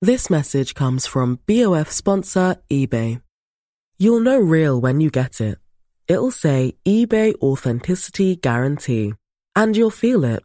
[0.00, 3.20] This message comes from BOF sponsor eBay.
[3.98, 5.58] You'll know real when you get it.
[6.06, 9.14] It'll say eBay Authenticity Guarantee.
[9.56, 10.44] And you'll feel it.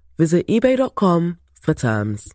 [0.21, 2.31] Visit eBay.com for terms.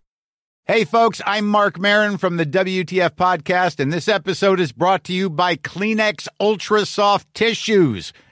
[0.64, 5.12] Hey, folks, I'm Mark Marin from the WTF Podcast, and this episode is brought to
[5.12, 8.12] you by Kleenex Ultra Soft Tissues,